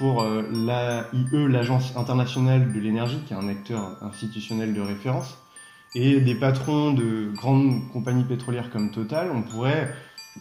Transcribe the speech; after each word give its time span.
pour 0.00 0.22
euh, 0.22 0.42
l'AIE, 0.50 1.46
l'Agence 1.48 1.94
internationale 1.94 2.72
de 2.72 2.80
l'énergie, 2.80 3.18
qui 3.26 3.34
est 3.34 3.36
un 3.36 3.48
acteur 3.48 3.98
institutionnel 4.00 4.72
de 4.72 4.80
référence, 4.80 5.36
et 5.94 6.20
des 6.20 6.34
patrons 6.34 6.92
de 6.92 7.30
grandes 7.36 7.86
compagnies 7.92 8.24
pétrolières 8.24 8.70
comme 8.70 8.90
Total, 8.90 9.30
on 9.30 9.42
pourrait 9.42 9.94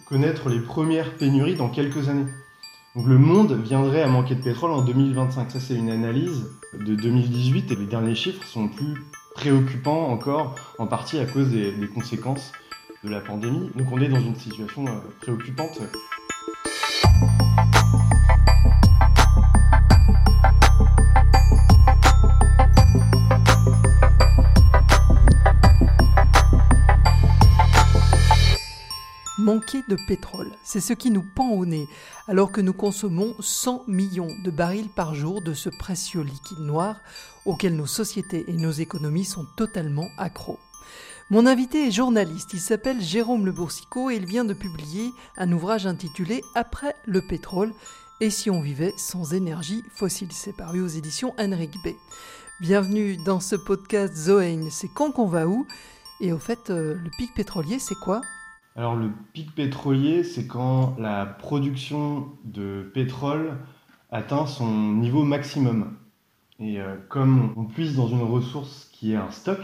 connaître 0.05 0.47
les 0.47 0.61
premières 0.61 1.17
pénuries 1.17 1.55
dans 1.55 1.67
quelques 1.67 2.07
années. 2.07 2.31
Donc 2.95 3.05
le 3.05 3.17
monde 3.17 3.51
viendrait 3.61 4.01
à 4.01 4.07
manquer 4.07 4.35
de 4.35 4.41
pétrole 4.41 4.71
en 4.71 4.81
2025. 4.81 5.51
Ça, 5.51 5.59
c'est 5.59 5.75
une 5.75 5.89
analyse 5.89 6.49
de 6.73 6.95
2018 6.95 7.71
et 7.71 7.75
les 7.75 7.85
derniers 7.85 8.15
chiffres 8.15 8.45
sont 8.47 8.69
plus 8.69 9.03
préoccupants 9.35 10.07
encore, 10.09 10.55
en 10.77 10.87
partie 10.87 11.19
à 11.19 11.25
cause 11.25 11.49
des, 11.49 11.73
des 11.73 11.87
conséquences 11.87 12.53
de 13.03 13.09
la 13.09 13.19
pandémie. 13.19 13.71
Donc 13.75 13.91
on 13.91 13.99
est 13.99 14.09
dans 14.09 14.21
une 14.21 14.35
situation 14.35 14.87
euh, 14.87 14.91
préoccupante. 15.19 15.79
De 29.69 29.97
pétrole, 30.07 30.51
c'est 30.63 30.79
ce 30.79 30.93
qui 30.93 31.11
nous 31.11 31.21
pend 31.21 31.51
au 31.51 31.63
nez, 31.63 31.87
alors 32.27 32.51
que 32.51 32.59
nous 32.59 32.73
consommons 32.73 33.35
100 33.39 33.83
millions 33.87 34.35
de 34.43 34.49
barils 34.49 34.89
par 34.89 35.13
jour 35.13 35.43
de 35.43 35.53
ce 35.53 35.69
précieux 35.69 36.23
liquide 36.23 36.57
noir 36.61 36.95
auquel 37.45 37.75
nos 37.75 37.85
sociétés 37.85 38.45
et 38.47 38.53
nos 38.53 38.71
économies 38.71 39.25
sont 39.25 39.45
totalement 39.57 40.09
accros. 40.17 40.57
Mon 41.29 41.45
invité 41.45 41.87
est 41.87 41.91
journaliste, 41.91 42.49
il 42.53 42.59
s'appelle 42.59 42.99
Jérôme 42.99 43.45
Le 43.45 43.51
Boursicot 43.51 44.09
et 44.09 44.15
il 44.15 44.25
vient 44.25 44.43
de 44.43 44.55
publier 44.55 45.11
un 45.37 45.51
ouvrage 45.51 45.85
intitulé 45.85 46.41
Après 46.55 46.95
le 47.05 47.21
pétrole 47.21 47.71
et 48.21 48.31
si 48.31 48.49
on 48.49 48.61
vivait 48.61 48.95
sans 48.97 49.35
énergie 49.35 49.83
fossile. 49.93 50.31
C'est 50.31 50.57
paru 50.57 50.81
aux 50.81 50.87
éditions 50.87 51.35
Henrik 51.37 51.75
B. 51.83 51.89
Bienvenue 52.59 53.17
dans 53.17 53.39
ce 53.39 53.55
podcast 53.55 54.15
Zoein, 54.15 54.69
c'est 54.71 54.89
quand 54.91 55.11
qu'on 55.11 55.27
va 55.27 55.45
où? 55.45 55.67
Et 56.21 56.33
au 56.33 56.39
fait, 56.39 56.71
euh, 56.71 56.95
le 56.95 57.11
pic 57.19 57.35
pétrolier, 57.35 57.77
c'est 57.77 57.99
quoi? 58.03 58.21
Alors 58.79 58.95
le 58.95 59.11
pic 59.33 59.53
pétrolier, 59.53 60.23
c'est 60.23 60.47
quand 60.47 60.95
la 60.97 61.25
production 61.25 62.29
de 62.45 62.89
pétrole 62.93 63.57
atteint 64.09 64.45
son 64.45 64.93
niveau 64.93 65.25
maximum. 65.25 65.97
Et 66.61 66.79
euh, 66.79 66.95
comme 67.09 67.51
on 67.57 67.65
puise 67.65 67.97
dans 67.97 68.07
une 68.07 68.21
ressource 68.21 68.89
qui 68.93 69.11
est 69.11 69.17
un 69.17 69.31
stock, 69.31 69.59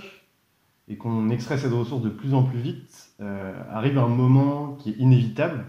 et 0.89 0.97
qu'on 0.97 1.29
extrait 1.29 1.57
cette 1.57 1.71
ressource 1.71 2.01
de 2.01 2.09
plus 2.09 2.33
en 2.33 2.43
plus 2.43 2.59
vite, 2.59 3.13
euh, 3.21 3.53
arrive 3.71 3.97
un 3.99 4.09
moment 4.09 4.73
qui 4.73 4.89
est 4.89 4.97
inévitable, 4.97 5.63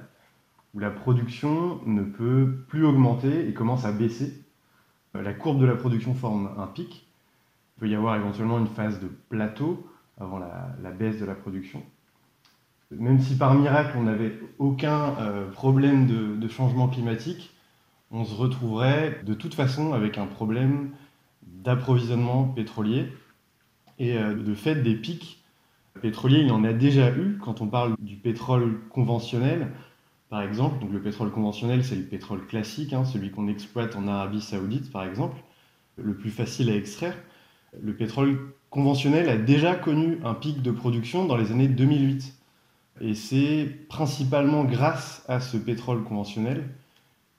où 0.75 0.81
la 0.81 0.91
production 0.91 1.79
ne 1.87 2.03
peut 2.03 2.65
plus 2.67 2.85
augmenter 2.85 3.49
et 3.49 3.55
commence 3.55 3.85
à 3.85 3.93
baisser. 3.93 4.43
Euh, 5.15 5.23
la 5.23 5.33
courbe 5.35 5.61
de 5.61 5.67
la 5.67 5.77
production 5.77 6.15
forme 6.15 6.51
un 6.59 6.67
pic. 6.67 7.07
Il 7.77 7.81
peut 7.81 7.89
y 7.89 7.95
avoir 7.95 8.17
éventuellement 8.17 8.59
une 8.59 8.67
phase 8.67 8.99
de 8.99 9.07
plateau 9.29 9.87
avant 10.19 10.41
la, 10.41 10.75
la 10.83 10.91
baisse 10.91 11.21
de 11.21 11.25
la 11.25 11.37
production. 11.37 11.85
Même 12.91 13.21
si 13.21 13.37
par 13.37 13.55
miracle 13.55 13.97
on 13.99 14.05
n'avait 14.05 14.39
aucun 14.59 15.17
euh, 15.19 15.51
problème 15.51 16.07
de, 16.07 16.49
changement 16.49 16.89
climatique, 16.89 17.53
on 18.13 18.25
se 18.25 18.35
retrouverait 18.35 19.21
de 19.25 19.35
toute 19.35 19.55
façon 19.55 19.93
avec 19.93 20.19
un 20.19 20.27
problème 20.27 20.91
d'approvisionnement 21.43 22.45
pétrolier 22.45 23.13
et 23.99 24.17
euh, 24.17 24.35
de 24.35 24.55
fait, 24.55 24.77
des 24.77 24.95
pics 24.95 25.43
pétroliers, 26.01 26.41
il 26.41 26.49
y 26.49 26.53
en 26.53 26.65
a 26.65 26.73
déjà 26.73 27.11
eu 27.11 27.39
quand 27.43 27.61
on 27.61 27.67
parle 27.67 27.95
du 27.99 28.17
pétrole 28.17 28.81
conventionnel. 28.91 29.73
Par 30.29 30.43
exemple, 30.43 30.81
donc 30.81 30.93
le 30.93 31.01
pétrole 31.01 31.31
conventionnel, 31.31 31.85
c'est 31.85 31.95
le 31.95 32.03
pétrole 32.03 32.47
classique, 32.47 32.93
hein, 32.93 33.05
celui 33.05 33.31
qu'on 33.31 33.49
exploite 33.49 33.97
en 33.97 34.09
Arabie 34.09 34.41
Saoudite, 34.41 34.91
par 34.91 35.05
exemple, 35.05 35.37
le 35.97 36.15
plus 36.15 36.31
facile 36.31 36.71
à 36.71 36.77
extraire. 36.77 37.17
Le 37.81 37.95
pétrole 37.95 38.53
conventionnel 38.71 39.29
a 39.29 39.37
déjà 39.37 39.75
connu 39.75 40.19
un 40.25 40.35
pic 40.35 40.63
de 40.63 40.71
production 40.71 41.27
dans 41.27 41.37
les 41.37 41.53
années 41.53 41.69
2008. 41.69 42.36
Et 43.01 43.15
c'est 43.15 43.69
principalement 43.89 44.65
grâce 44.65 45.25
à 45.29 45.41
ce 45.41 45.57
pétrole 45.57 46.03
conventionnel 46.05 46.69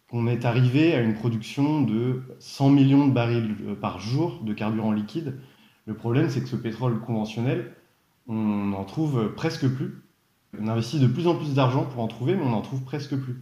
qu'on 0.10 0.28
est 0.28 0.46
arrivé 0.46 0.94
à 0.94 1.02
une 1.02 1.16
production 1.16 1.82
de 1.82 2.24
100 2.40 2.70
millions 2.70 3.08
de 3.08 3.12
barils 3.12 3.56
euh, 3.68 3.76
par 3.76 4.00
jour 4.00 4.40
de 4.44 4.54
carburant 4.54 4.92
liquide 4.92 5.38
le 5.88 5.94
problème, 5.94 6.30
c'est 6.30 6.42
que 6.42 6.50
ce 6.50 6.58
pétrole 6.58 7.00
conventionnel, 7.00 7.72
on 8.28 8.36
n'en 8.36 8.84
trouve 8.84 9.34
presque 9.34 9.70
plus. 9.70 10.04
On 10.60 10.68
investit 10.68 11.00
de 11.00 11.08
plus 11.08 11.28
en 11.28 11.36
plus 11.36 11.54
d'argent 11.54 11.86
pour 11.86 12.04
en 12.04 12.08
trouver, 12.08 12.36
mais 12.36 12.44
on 12.44 12.50
n'en 12.50 12.62
trouve 12.62 12.84
presque 12.84 13.16
plus. 13.16 13.42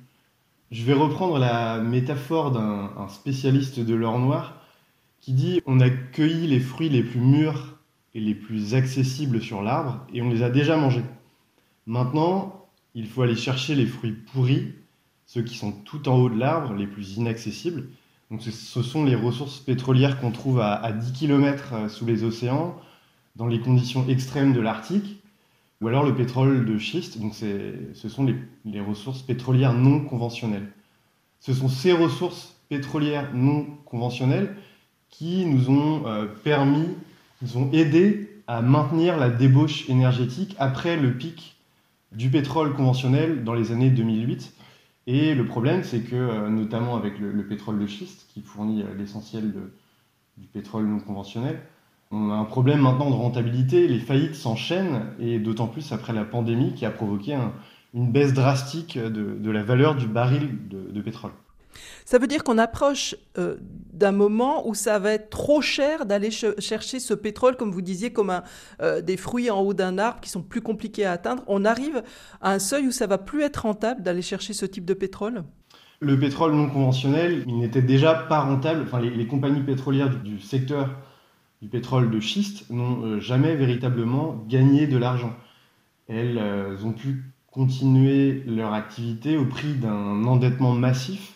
Je 0.69 0.83
vais 0.83 0.93
reprendre 0.93 1.39
la 1.39 1.79
métaphore 1.79 2.51
d'un 2.51 3.07
spécialiste 3.07 3.79
de 3.79 3.95
l'or 3.95 4.19
noir 4.19 4.61
qui 5.21 5.33
dit 5.33 5.61
on 5.65 5.79
a 5.79 5.89
cueilli 5.89 6.45
les 6.45 6.59
fruits 6.59 6.89
les 6.89 7.01
plus 7.01 7.19
mûrs 7.19 7.79
et 8.13 8.19
les 8.19 8.35
plus 8.35 8.75
accessibles 8.75 9.41
sur 9.41 9.63
l'arbre 9.63 10.05
et 10.13 10.21
on 10.21 10.29
les 10.29 10.43
a 10.43 10.51
déjà 10.51 10.77
mangés. 10.77 11.03
Maintenant, 11.87 12.65
il 12.95 13.07
faut 13.07 13.21
aller 13.21 13.35
chercher 13.35 13.75
les 13.75 13.85
fruits 13.85 14.13
pourris, 14.13 14.73
ceux 15.25 15.43
qui 15.43 15.55
sont 15.55 15.71
tout 15.71 16.07
en 16.09 16.15
haut 16.15 16.29
de 16.29 16.37
l'arbre, 16.37 16.73
les 16.73 16.87
plus 16.87 17.17
inaccessibles, 17.17 17.87
donc 18.31 18.41
ce 18.41 18.81
sont 18.81 19.03
les 19.03 19.15
ressources 19.15 19.59
pétrolières 19.59 20.19
qu'on 20.19 20.31
trouve 20.31 20.59
à, 20.59 20.91
10 20.91 21.13
km 21.13 21.73
euh, 21.73 21.89
sous 21.89 22.05
les 22.05 22.23
océans, 22.23 22.75
dans 23.35 23.47
les 23.47 23.59
conditions 23.59 24.07
extrêmes 24.07 24.53
de 24.53 24.61
l'Arctique, 24.61 25.21
ou 25.81 25.87
alors 25.87 26.03
le 26.03 26.15
pétrole 26.15 26.65
de 26.65 26.77
schiste, 26.79 27.19
donc 27.19 27.35
ce 27.35 28.09
sont 28.09 28.25
les, 28.65 28.81
ressources 28.81 29.21
pétrolières 29.21 29.73
non 29.73 29.99
conventionnelles. 29.99 30.71
Ce 31.39 31.53
sont 31.53 31.67
ces 31.67 31.91
ressources 31.91 32.55
pétrolières 32.69 33.31
non 33.35 33.67
conventionnelles 33.85 34.55
qui 35.09 35.45
nous 35.45 35.69
ont 35.69 36.07
euh, 36.07 36.25
permis, 36.25 36.87
nous 37.41 37.57
ont 37.57 37.69
aidé 37.73 38.41
à 38.47 38.61
maintenir 38.61 39.17
la 39.17 39.29
débauche 39.29 39.87
énergétique 39.89 40.55
après 40.57 40.97
le 40.97 41.13
pic 41.13 41.54
du 42.15 42.29
pétrole 42.29 42.73
conventionnel 42.73 43.43
dans 43.43 43.53
les 43.53 43.71
années 43.71 43.89
2008 43.89 44.53
et 45.07 45.35
le 45.35 45.45
problème, 45.45 45.83
c'est 45.83 46.01
que, 46.01 46.15
euh, 46.15 46.49
notamment 46.49 46.95
avec 46.95 47.19
le, 47.19 47.45
pétrole 47.47 47.79
de 47.79 47.85
schiste, 47.85 48.27
qui 48.33 48.41
fournit 48.41 48.81
euh, 48.81 48.95
l'essentiel 48.97 49.53
du 50.37 50.47
pétrole 50.47 50.85
non 50.85 50.99
conventionnel, 50.99 51.59
on 52.11 52.31
a 52.31 52.35
un 52.35 52.45
problème 52.45 52.81
maintenant 52.81 53.09
de 53.09 53.15
rentabilité. 53.15 53.87
Les 53.87 53.99
faillites 53.99 54.35
s'enchaînent, 54.35 55.03
et 55.19 55.39
d'autant 55.39 55.67
plus 55.67 55.91
après 55.91 56.13
la 56.13 56.25
pandémie 56.25 56.73
qui 56.73 56.85
a 56.85 56.91
provoqué 56.91 57.37
une 57.93 58.11
baisse 58.11 58.33
drastique 58.33 58.97
de, 58.97 59.51
la 59.51 59.63
valeur 59.63 59.95
du 59.95 60.07
baril 60.07 60.67
de 60.69 61.01
pétrole. 61.01 61.31
Ça 62.05 62.17
veut 62.17 62.27
dire 62.27 62.43
qu'on 62.43 62.57
approche 62.57 63.15
euh, 63.37 63.57
d'un 63.93 64.11
moment 64.11 64.67
où 64.67 64.73
ça 64.73 64.99
va 64.99 65.11
être 65.11 65.29
trop 65.29 65.61
cher 65.61 66.05
d'aller 66.05 66.31
chercher 66.31 66.99
ce 66.99 67.13
pétrole, 67.13 67.57
comme 67.57 67.71
vous 67.71 67.81
disiez, 67.81 68.11
comme 68.11 68.41
euh, 68.81 69.01
des 69.01 69.17
fruits 69.17 69.49
en 69.49 69.61
haut 69.61 69.73
d'un 69.73 69.97
arbre 69.97 70.21
qui 70.21 70.29
sont 70.29 70.41
plus 70.41 70.61
compliqués 70.61 71.05
à 71.05 71.11
atteindre. 71.11 71.43
On 71.47 71.65
arrive 71.65 72.03
à 72.41 72.51
un 72.51 72.59
seuil 72.59 72.87
où 72.87 72.91
ça 72.91 73.07
va 73.07 73.17
plus 73.17 73.41
être 73.41 73.63
rentable 73.63 74.03
d'aller 74.03 74.21
chercher 74.21 74.53
ce 74.53 74.65
type 74.65 74.85
de 74.85 74.93
pétrole? 74.93 75.43
Le 76.01 76.19
pétrole 76.19 76.53
non 76.53 76.69
conventionnel, 76.69 77.43
il 77.47 77.57
n'était 77.57 77.81
déjà 77.81 78.13
pas 78.13 78.41
rentable. 78.41 78.83
Enfin, 78.83 78.99
les, 78.99 79.27
compagnies 79.27 79.63
pétrolières 79.63 80.09
du, 80.09 80.39
secteur 80.39 80.89
du 81.61 81.69
pétrole 81.69 82.11
de 82.11 82.19
schiste 82.19 82.69
n'ont 82.69 83.03
euh, 83.03 83.19
jamais 83.19 83.55
véritablement 83.55 84.45
gagné 84.47 84.87
de 84.87 84.97
l'argent. 84.97 85.33
Elles 86.07 86.37
ont 86.85 86.93
pu 86.93 87.23
continuer 87.49 88.43
leur 88.45 88.73
activité 88.73 89.37
au 89.37 89.45
prix 89.45 89.73
d'un 89.73 90.23
endettement 90.25 90.73
massif 90.73 91.34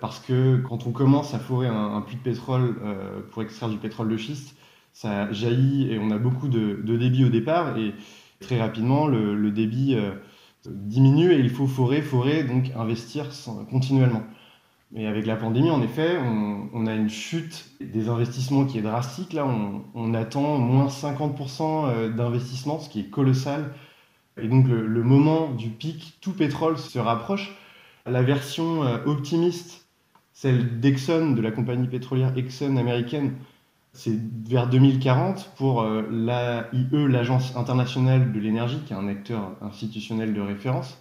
parce 0.00 0.20
que 0.20 0.56
quand 0.68 0.86
on 0.86 0.92
commence 0.92 1.34
à 1.34 1.38
forer 1.38 1.68
un, 1.68 2.00
puits 2.02 2.16
de 2.16 2.22
pétrole 2.22 2.76
euh, 2.82 3.20
pour 3.30 3.42
extraire 3.42 3.68
du 3.68 3.76
pétrole 3.76 4.08
de 4.08 4.16
schiste, 4.16 4.56
ça 4.92 5.30
jaillit 5.32 5.92
et 5.92 5.98
on 5.98 6.10
a 6.10 6.18
beaucoup 6.18 6.48
de, 6.48 6.80
débit 6.84 7.24
au 7.24 7.28
départ 7.28 7.76
et 7.78 7.94
très 8.40 8.58
rapidement 8.58 9.06
le, 9.06 9.50
débit 9.50 9.94
euh, 9.94 10.12
diminue 10.66 11.32
et 11.32 11.38
il 11.38 11.50
faut 11.50 11.66
forer, 11.66 12.02
forer, 12.02 12.44
donc 12.44 12.72
investir 12.76 13.26
continuellement. 13.70 14.22
Mais 14.90 15.06
avec 15.06 15.26
la 15.26 15.36
pandémie, 15.36 15.70
en 15.70 15.82
effet, 15.82 16.16
on, 16.72 16.86
a 16.86 16.94
une 16.94 17.10
chute 17.10 17.72
des 17.78 18.08
investissements 18.08 18.64
qui 18.64 18.78
est 18.78 18.82
drastique. 18.82 19.34
Là, 19.34 19.46
on, 19.94 20.14
attend 20.14 20.56
moins 20.56 20.86
50% 20.86 21.88
euh, 21.88 22.08
d'investissement, 22.08 22.78
ce 22.78 22.88
qui 22.88 23.00
est 23.00 23.10
colossal. 23.10 23.74
Et 24.40 24.48
donc 24.48 24.66
le, 24.66 25.02
moment 25.02 25.50
du 25.50 25.68
pic, 25.68 26.16
tout 26.22 26.32
pétrole 26.32 26.78
se 26.78 26.98
rapproche. 26.98 27.54
La 28.06 28.22
version 28.22 28.80
optimiste 29.04 29.87
celle 30.40 30.78
d'Exxon, 30.78 31.32
de 31.32 31.42
la 31.42 31.50
compagnie 31.50 31.88
pétrolière 31.88 32.32
Exxon 32.36 32.76
américaine, 32.76 33.32
c'est 33.92 34.16
vers 34.46 34.68
2040 34.68 35.50
pour 35.56 35.82
euh, 35.82 36.02
l'AIE, 36.12 37.08
l'Agence 37.08 37.56
internationale 37.56 38.32
de 38.32 38.38
l'énergie, 38.38 38.78
qui 38.86 38.92
est 38.92 38.96
un 38.96 39.08
acteur 39.08 39.56
institutionnel 39.62 40.34
de 40.34 40.40
référence, 40.40 40.96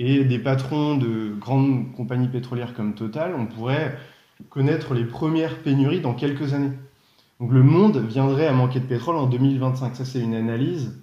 et 0.00 0.24
des 0.24 0.40
patrons 0.40 0.96
de 0.96 1.32
grandes 1.38 1.92
compagnies 1.92 2.26
pétrolières 2.26 2.74
comme 2.74 2.96
Total, 2.96 3.36
on 3.38 3.46
pourrait 3.46 3.96
connaître 4.50 4.94
les 4.94 5.04
premières 5.04 5.58
pénuries 5.58 6.00
dans 6.00 6.14
quelques 6.14 6.52
années. 6.52 6.72
Donc 7.38 7.52
le 7.52 7.62
monde 7.62 7.98
viendrait 7.98 8.48
à 8.48 8.52
manquer 8.52 8.80
de 8.80 8.86
pétrole 8.86 9.14
en 9.14 9.28
2025. 9.28 9.94
Ça, 9.94 10.04
c'est 10.04 10.20
une 10.20 10.34
analyse 10.34 11.00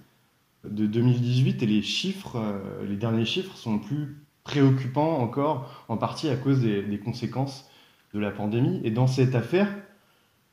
de 0.64 0.84
2018 0.84 1.62
et 1.62 1.66
les 1.66 1.80
chiffres, 1.80 2.36
euh, 2.36 2.86
les 2.86 2.96
derniers 2.96 3.24
chiffres 3.24 3.56
sont 3.56 3.78
plus 3.78 4.18
préoccupants 4.44 5.18
encore, 5.20 5.86
en 5.88 5.96
partie 5.96 6.28
à 6.28 6.36
cause 6.36 6.60
des, 6.60 6.82
des 6.82 6.98
conséquences 6.98 7.69
de 8.14 8.20
la 8.20 8.30
pandémie. 8.30 8.80
Et 8.84 8.90
dans 8.90 9.06
cette 9.06 9.34
affaire, 9.34 9.68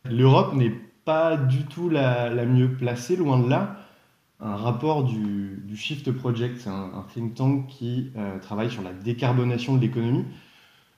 l'Europe 0.06 0.54
n'est 0.54 0.74
pas 1.06 1.38
du 1.38 1.63
tout 1.63 1.89
la, 1.89 2.30
mieux 2.45 2.74
placée, 2.74 3.15
loin 3.15 3.39
de 3.39 3.50
là. 3.50 3.77
Un 4.39 4.56
rapport 4.56 5.04
du, 5.04 5.63
Shift 5.75 6.12
Project, 6.12 6.68
un, 6.68 7.06
think 7.13 7.36
tank 7.36 7.68
qui 7.68 8.12
euh, 8.18 8.39
travaille 8.39 8.69
sur 8.69 8.83
la 8.83 8.94
décarbonation 8.94 9.75
de 9.75 9.81
l'économie. 9.81 10.25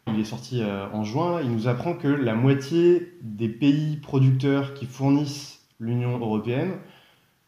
Il 0.08 0.20
est 0.20 0.26
sorti 0.26 0.62
euh, 0.62 0.88
en 0.92 1.04
juin. 1.04 1.42
Il 1.42 1.52
nous 1.52 1.68
apprend 1.68 1.94
que 1.94 2.08
la 2.08 2.34
moitié 2.34 3.14
des 3.22 3.50
pays 3.50 3.98
producteurs 3.98 4.74
qui 4.74 4.86
fournissent 4.86 5.62
l'Union 5.80 6.18
européenne 6.18 6.74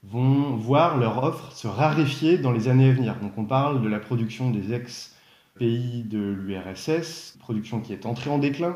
vont 0.03 0.55
voir 0.55 0.97
leur 0.97 1.23
offre 1.23 1.51
se 1.51 1.67
raréfier 1.67 2.37
dans 2.37 2.51
les 2.51 2.67
années 2.67 2.89
à 2.89 2.93
venir. 2.93 3.15
Donc 3.21 3.37
on 3.37 3.45
parle 3.45 3.81
de 3.81 3.87
la 3.87 3.99
production 3.99 4.49
des 4.49 4.73
ex-pays 4.73 6.03
de 6.03 6.19
l'URSS, 6.19 7.37
production 7.39 7.81
qui 7.81 7.93
est 7.93 8.05
entrée 8.05 8.29
en 8.29 8.39
déclin, 8.39 8.75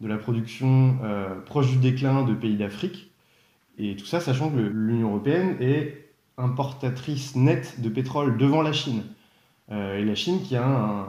de 0.00 0.08
la 0.08 0.16
production 0.16 0.98
euh, 1.02 1.40
proche 1.40 1.70
du 1.70 1.76
déclin 1.76 2.24
de 2.24 2.34
pays 2.34 2.56
d'Afrique. 2.56 3.10
Et 3.78 3.96
tout 3.96 4.06
ça, 4.06 4.20
sachant 4.20 4.50
que 4.50 4.58
l'Union 4.58 5.10
européenne 5.10 5.56
est 5.60 6.10
importatrice 6.36 7.36
nette 7.36 7.80
de 7.80 7.88
pétrole 7.88 8.36
devant 8.38 8.62
la 8.62 8.72
Chine. 8.72 9.02
Euh, 9.70 9.98
et 9.98 10.04
la 10.04 10.14
Chine 10.14 10.42
qui 10.42 10.56
a 10.56 11.06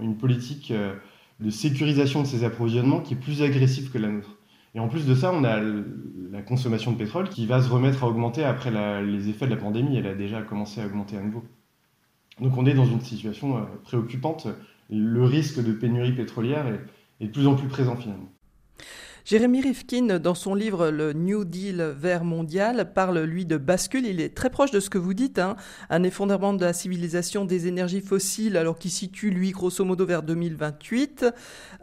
une 0.00 0.16
politique 0.16 0.70
euh, 0.70 0.94
de 1.40 1.50
sécurisation 1.50 2.22
de 2.22 2.26
ses 2.26 2.44
approvisionnements 2.44 3.00
qui 3.00 3.14
est 3.14 3.18
plus 3.18 3.42
agressive 3.42 3.90
que 3.90 3.98
la 3.98 4.08
nôtre. 4.08 4.36
Et 4.74 4.80
en 4.80 4.86
plus 4.86 5.06
de 5.06 5.14
ça, 5.16 5.32
on 5.34 5.42
a 5.42 5.60
la 5.60 6.42
consommation 6.42 6.92
de 6.92 6.96
pétrole 6.96 7.28
qui 7.28 7.46
va 7.46 7.60
se 7.60 7.68
remettre 7.68 8.04
à 8.04 8.08
augmenter 8.08 8.44
après 8.44 8.70
les 9.02 9.28
effets 9.28 9.46
de 9.46 9.50
la 9.50 9.56
pandémie. 9.56 9.96
Elle 9.96 10.06
a 10.06 10.14
déjà 10.14 10.42
commencé 10.42 10.80
à 10.80 10.86
augmenter 10.86 11.16
à 11.16 11.20
nouveau. 11.20 11.42
Donc 12.40 12.56
on 12.56 12.64
est 12.66 12.74
dans 12.74 12.84
une 12.84 13.00
situation 13.00 13.66
préoccupante. 13.82 14.46
Le 14.88 15.24
risque 15.24 15.60
de 15.60 15.72
pénurie 15.72 16.12
pétrolière 16.12 16.68
est, 16.68 16.80
est 17.20 17.26
de 17.26 17.32
plus 17.32 17.46
en 17.46 17.54
plus 17.54 17.68
présent 17.68 17.96
finalement. 17.96 18.30
Jérémy 19.24 19.60
Rifkin, 19.60 20.18
dans 20.18 20.34
son 20.34 20.54
livre 20.54 20.88
Le 20.88 21.12
New 21.12 21.44
Deal 21.44 21.94
vert 21.96 22.24
mondial, 22.24 22.92
parle 22.94 23.20
lui 23.20 23.44
de 23.44 23.58
bascule. 23.58 24.06
Il 24.06 24.20
est 24.20 24.34
très 24.34 24.50
proche 24.50 24.70
de 24.70 24.80
ce 24.80 24.90
que 24.90 24.98
vous 24.98 25.14
dites, 25.14 25.38
hein. 25.38 25.56
un 25.90 26.02
effondrement 26.02 26.52
de 26.52 26.64
la 26.64 26.72
civilisation 26.72 27.44
des 27.44 27.68
énergies 27.68 28.00
fossiles, 28.00 28.56
alors 28.56 28.78
qu'il 28.78 28.90
situe 28.90 29.30
lui 29.30 29.50
grosso 29.50 29.84
modo 29.84 30.06
vers 30.06 30.22
2028. 30.22 31.26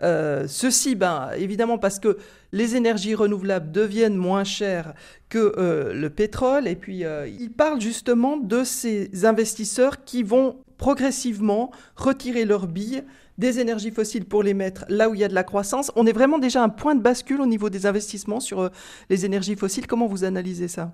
Euh, 0.04 0.46
ceci, 0.48 0.96
ben, 0.96 1.30
évidemment, 1.38 1.78
parce 1.78 2.00
que 2.00 2.18
les 2.52 2.76
énergies 2.76 3.16
renouvelables 3.16 3.72
deviennent 3.72 4.18
moins 4.18 4.44
chères 4.44 4.94
que 5.30 5.54
euh, 5.58 5.94
le 5.94 6.10
pétrole. 6.10 6.68
Et 6.68 6.76
puis, 6.76 7.06
euh, 7.06 7.28
il 7.28 7.52
parle 7.52 7.80
justement 7.80 8.38
de 8.38 8.64
ces 8.64 9.26
investisseurs 9.26 10.04
qui 10.04 10.24
vont 10.24 10.58
progressivement 10.78 11.72
retirer 11.96 12.46
leurs 12.46 12.68
billes 12.68 13.04
des 13.38 13.60
énergies 13.60 13.92
fossiles 13.92 14.26
pour 14.26 14.44
les 14.44 14.54
mettre 14.54 14.86
là 14.90 15.10
où 15.10 15.14
il 15.14 15.20
y 15.20 15.24
a 15.24 15.28
de 15.28 15.36
la 15.36 15.44
croissance. 15.44 15.92
On 15.96 16.06
est 16.06 16.12
vraiment 16.12 16.40
déjà 16.40 16.62
à 16.62 16.66
un 16.66 16.70
point 16.70 16.96
de 16.96 17.02
bascule 17.02 17.42
au 17.42 17.46
niveau 17.46 17.70
des 17.70 17.86
investissements 17.86 18.40
sur 18.40 18.60
euh, 18.62 18.70
les 19.10 19.26
énergies 19.26 19.56
fossiles. 19.56 19.88
Comment 19.88 20.08
vous 20.08 20.24
analysez 20.24 20.68
ça? 20.68 20.94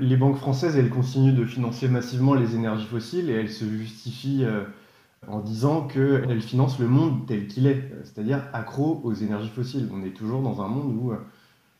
Les 0.00 0.16
banques 0.16 0.38
françaises, 0.38 0.76
elles 0.76 0.88
continuent 0.88 1.34
de 1.34 1.44
financer 1.44 1.88
massivement 1.88 2.32
les 2.34 2.54
énergies 2.54 2.86
fossiles 2.86 3.28
et 3.28 3.34
elles 3.34 3.50
se 3.50 3.66
justifient 3.66 4.44
euh, 4.44 4.64
en 5.28 5.40
disant 5.40 5.86
qu'elles 5.86 6.40
financent 6.40 6.78
le 6.78 6.88
monde 6.88 7.26
tel 7.26 7.46
qu'il 7.48 7.66
est, 7.66 7.90
c'est-à-dire 8.02 8.42
accro 8.54 9.02
aux 9.04 9.12
énergies 9.12 9.50
fossiles. 9.50 9.90
On 9.92 10.02
est 10.02 10.16
toujours 10.16 10.40
dans 10.40 10.62
un 10.62 10.68
monde 10.68 10.96
où 10.98 11.12
euh, 11.12 11.16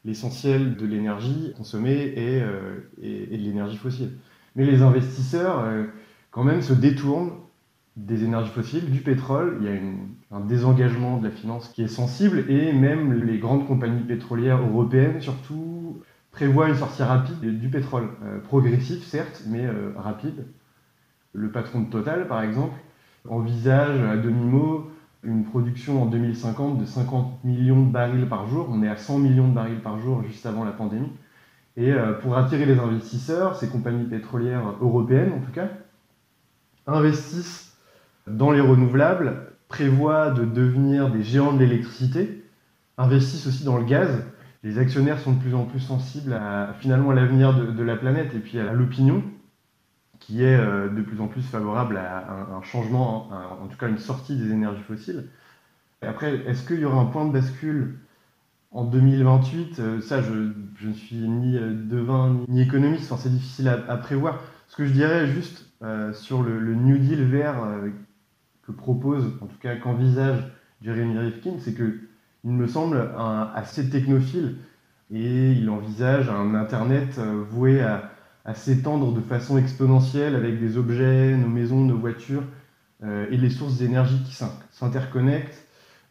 l'essentiel 0.04 0.76
de 0.76 0.84
l'énergie 0.84 1.54
consommée 1.56 2.12
est, 2.14 2.44
est, 3.02 3.38
de 3.38 3.42
l'énergie 3.42 3.78
fossile. 3.78 4.10
Mais 4.54 4.66
les 4.66 4.82
investisseurs, 4.82 5.66
quand 6.30 6.44
même, 6.44 6.60
se 6.60 6.74
détournent 6.74 7.32
des 7.96 8.24
énergies 8.24 8.50
fossiles, 8.50 8.90
du 8.90 9.00
pétrole. 9.00 9.58
Il 9.60 9.66
y 9.66 9.70
a 9.70 10.36
un 10.36 10.40
désengagement 10.40 11.18
de 11.18 11.28
la 11.28 11.30
finance 11.30 11.68
qui 11.68 11.82
est 11.82 11.88
sensible 11.88 12.44
et 12.48 12.72
même 12.72 13.24
les 13.24 13.38
grandes 13.38 13.66
compagnies 13.66 14.02
pétrolières 14.02 14.60
européennes, 14.60 15.20
surtout, 15.20 16.02
prévoient 16.32 16.68
une 16.68 16.74
sortie 16.74 17.02
rapide 17.02 17.40
du 17.40 17.68
pétrole. 17.68 18.08
Euh, 18.24 18.40
progressif, 18.40 19.04
certes, 19.04 19.44
mais 19.46 19.64
euh, 19.64 19.92
rapide. 19.96 20.44
Le 21.32 21.50
patron 21.50 21.82
de 21.82 21.90
Total, 21.90 22.26
par 22.26 22.42
exemple, 22.42 22.74
envisage 23.28 24.00
à 24.02 24.16
demi-mot 24.16 24.90
une 25.22 25.44
production 25.44 26.02
en 26.02 26.06
2050 26.06 26.78
de 26.78 26.84
50 26.84 27.44
millions 27.44 27.86
de 27.86 27.90
barils 27.90 28.28
par 28.28 28.46
jour. 28.46 28.68
On 28.70 28.82
est 28.82 28.88
à 28.88 28.96
100 28.96 29.18
millions 29.18 29.48
de 29.48 29.54
barils 29.54 29.80
par 29.80 29.98
jour 29.98 30.22
juste 30.22 30.44
avant 30.46 30.64
la 30.64 30.72
pandémie. 30.72 31.12
Et 31.76 31.92
euh, 31.92 32.12
pour 32.12 32.36
attirer 32.36 32.66
les 32.66 32.78
investisseurs, 32.78 33.56
ces 33.56 33.68
compagnies 33.68 34.06
pétrolières 34.06 34.74
européennes 34.80 35.32
en 35.32 35.40
tout 35.40 35.52
cas, 35.52 35.68
investissent 36.86 37.73
dans 38.26 38.50
les 38.50 38.60
renouvelables, 38.60 39.54
prévoient 39.68 40.30
de 40.30 40.44
devenir 40.44 41.10
des 41.10 41.22
géants 41.22 41.52
de 41.52 41.58
l'électricité, 41.58 42.44
investissent 42.96 43.46
aussi 43.46 43.64
dans 43.64 43.76
le 43.76 43.84
gaz. 43.84 44.24
Les 44.62 44.78
actionnaires 44.78 45.18
sont 45.18 45.32
de 45.32 45.40
plus 45.40 45.54
en 45.54 45.64
plus 45.64 45.80
sensibles 45.80 46.32
à 46.32 46.74
finalement 46.80 47.12
l'avenir 47.12 47.54
de, 47.54 47.82
la 47.82 47.96
planète 47.96 48.34
et 48.34 48.38
puis 48.38 48.58
à 48.58 48.72
l'opinion 48.72 49.22
qui 50.20 50.42
est 50.42 50.56
euh, 50.56 50.88
de 50.88 51.02
plus 51.02 51.20
en 51.20 51.26
plus 51.26 51.42
favorable 51.42 51.98
à 51.98 52.46
un, 52.56 52.62
changement, 52.62 53.28
en 53.62 53.66
tout 53.66 53.76
cas 53.76 53.88
une 53.88 53.98
sortie 53.98 54.36
des 54.36 54.52
énergies 54.52 54.82
fossiles. 54.82 55.28
Et 56.02 56.06
après, 56.06 56.36
est-ce 56.46 56.66
qu'il 56.66 56.78
y 56.78 56.84
aura 56.84 57.00
un 57.00 57.06
point 57.06 57.26
de 57.26 57.32
bascule 57.32 57.98
en 58.70 58.84
2028 58.84 59.80
euh, 59.80 60.00
Ça, 60.00 60.22
je, 60.22 60.86
ne 60.86 60.92
suis 60.94 61.16
ni 61.16 61.58
euh, 61.58 61.74
devin 61.74 62.40
ni 62.48 62.62
économiste, 62.62 63.12
enfin, 63.12 63.20
c'est 63.22 63.32
difficile 63.34 63.68
à, 63.68 63.96
prévoir. 63.96 64.40
Ce 64.68 64.76
que 64.76 64.86
je 64.86 64.92
dirais 64.92 65.26
juste 65.26 65.66
sur 66.14 66.42
le, 66.42 66.74
New 66.74 66.96
Deal 66.96 67.24
vert 67.24 67.56
que 68.66 68.72
propose, 68.72 69.26
en 69.40 69.46
tout 69.46 69.58
cas 69.60 69.76
qu'envisage 69.76 70.42
Jeremy 70.82 71.18
Rifkin, 71.18 71.54
c'est 71.60 71.74
que 71.74 72.00
il 72.44 72.50
me 72.50 72.66
semble 72.66 73.10
assez 73.54 73.88
technophile 73.88 74.56
et 75.10 75.52
il 75.52 75.70
envisage 75.70 76.28
un 76.28 76.54
Internet 76.54 77.18
euh, 77.18 77.42
voué 77.48 77.80
à, 77.80 78.10
s'étendre 78.52 79.12
de 79.12 79.22
façon 79.22 79.56
exponentielle 79.56 80.34
avec 80.34 80.60
des 80.60 80.76
objets, 80.76 81.34
nos 81.34 81.48
maisons, 81.48 81.80
nos 81.80 81.96
voitures 81.96 82.42
euh, 83.02 83.26
et 83.30 83.38
les 83.38 83.48
sources 83.48 83.78
d'énergie 83.78 84.22
qui 84.24 84.36
s'interconnectent. 84.70 85.66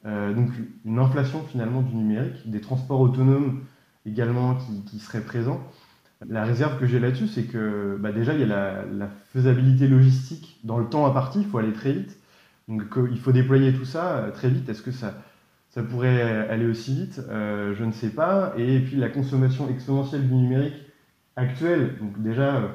Euh, 0.06 0.34
donc 0.34 0.50
une 0.84 0.98
inflation 0.98 1.44
finalement 1.44 1.84
du 1.84 1.96
numérique, 1.96 2.50
des 2.50 2.60
transports 2.60 3.00
autonomes 3.00 3.62
également 4.08 4.58
qui, 4.88 4.98
seraient 4.98 5.22
présents. 5.22 5.62
La 6.28 6.44
réserve 6.44 6.80
que 6.80 6.88
j'ai 6.88 7.00
là-dessus, 7.00 7.28
c'est 7.28 7.44
que 7.44 7.98
bah, 8.00 8.12
déjà 8.12 8.34
il 8.34 8.40
y 8.40 8.44
a 8.44 8.48
la, 8.48 8.84
la, 8.86 9.10
faisabilité 9.32 9.88
logistique 9.88 10.60
dans 10.64 10.80
le 10.80 10.86
temps 10.86 11.06
imparti, 11.06 11.42
il 11.42 11.46
faut 11.46 11.60
aller 11.60 11.74
très 11.74 11.94
vite. 11.94 12.18
Donc 12.68 12.84
il 13.12 13.20
faut 13.20 13.32
déployer 13.32 13.74
tout 13.74 13.86
ça 13.86 14.18
euh, 14.18 14.32
très 14.32 14.50
vite. 14.50 14.70
Est-ce 14.70 14.82
que 14.82 14.92
ça, 14.92 15.14
pourrait 15.90 16.22
aller 16.50 16.66
aussi 16.66 16.94
vite? 16.94 17.22
Euh, 17.30 17.74
Je 17.76 17.84
ne 17.84 17.92
sais 17.92 18.10
pas. 18.10 18.54
Et 18.58 18.80
puis 18.80 18.96
la 18.96 19.10
consommation 19.10 19.70
exponentielle 19.70 20.28
du 20.28 20.34
numérique 20.34 20.76
actuel. 21.36 21.98
Donc 22.00 22.22
déjà, 22.22 22.58
euh, 22.58 22.68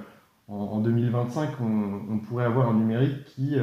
en, 0.48 0.80
2025, 0.80 1.60
on, 1.60 2.18
pourrait 2.18 2.44
avoir 2.44 2.68
un 2.68 2.74
numérique 2.74 3.24
qui 3.24 3.56